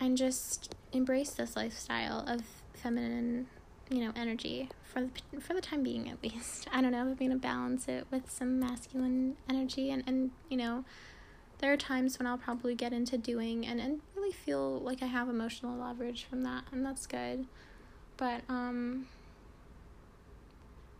[0.00, 2.40] and just embrace this lifestyle of
[2.72, 3.46] feminine
[3.90, 6.68] you know, energy for the, for the time being at least.
[6.72, 10.84] I don't know, I'm to balance it with some masculine energy and, and you know,
[11.58, 15.06] there are times when I'll probably get into doing and, and really feel like I
[15.06, 17.46] have emotional leverage from that and that's good.
[18.16, 19.06] But um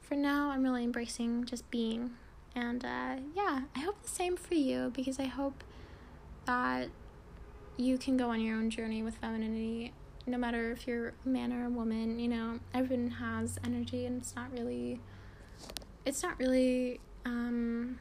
[0.01, 2.11] for now I'm really embracing just being
[2.55, 5.63] and uh yeah, I hope the same for you because I hope
[6.47, 6.89] that
[7.77, 9.93] you can go on your own journey with femininity
[10.31, 14.21] no matter if you're a man or a woman, you know, everyone has energy and
[14.21, 15.01] it's not really
[16.05, 17.99] it's not really um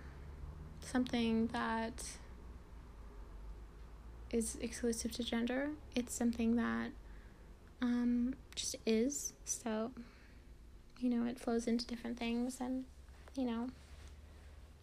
[0.81, 2.03] something that
[4.31, 5.71] is exclusive to gender.
[5.95, 6.91] It's something that
[7.81, 9.33] um just is.
[9.45, 9.91] So,
[10.99, 12.85] you know, it flows into different things and
[13.35, 13.67] you know,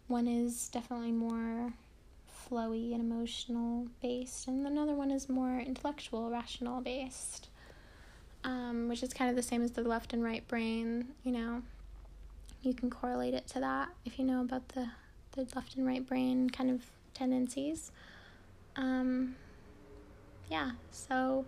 [0.07, 1.73] one is definitely more
[2.49, 7.49] flowy and emotional based, and another one is more intellectual, rational based,
[8.43, 11.07] um, which is kind of the same as the left and right brain.
[11.23, 11.61] You know,
[12.61, 14.89] you can correlate it to that if you know about the
[15.33, 16.81] the left and right brain kind of
[17.13, 17.91] tendencies.
[18.75, 19.35] Um,
[20.49, 21.45] yeah, so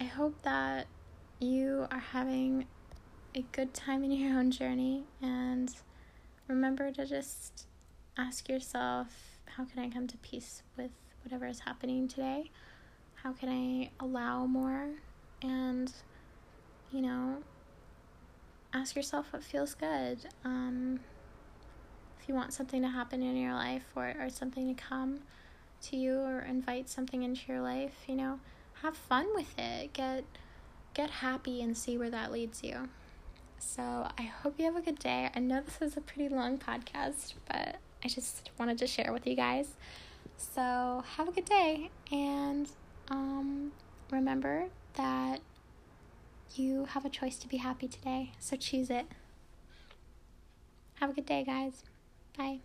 [0.00, 0.86] I hope that
[1.38, 2.66] you are having
[3.34, 5.74] a good time in your own journey and
[6.48, 7.66] remember to just
[8.16, 10.90] ask yourself how can I come to peace with
[11.24, 12.50] whatever is happening today?
[13.14, 14.90] How can I allow more?
[15.42, 15.92] And,
[16.90, 17.38] you know,
[18.72, 20.18] ask yourself what feels good.
[20.44, 21.00] Um,
[22.20, 25.20] if you want something to happen in your life or, or something to come
[25.82, 28.40] to you or invite something into your life, you know,
[28.82, 29.92] have fun with it.
[29.92, 30.24] Get
[30.92, 32.88] get happy and see where that leads you.
[33.58, 35.30] So I hope you have a good day.
[35.34, 39.26] I know this is a pretty long podcast, but I just wanted to share with
[39.26, 39.74] you guys.
[40.36, 42.68] So, have a good day and
[43.10, 43.72] um,
[44.10, 45.40] remember that
[46.54, 48.32] you have a choice to be happy today.
[48.38, 49.06] So, choose it.
[50.94, 51.84] Have a good day, guys.
[52.36, 52.60] Bye.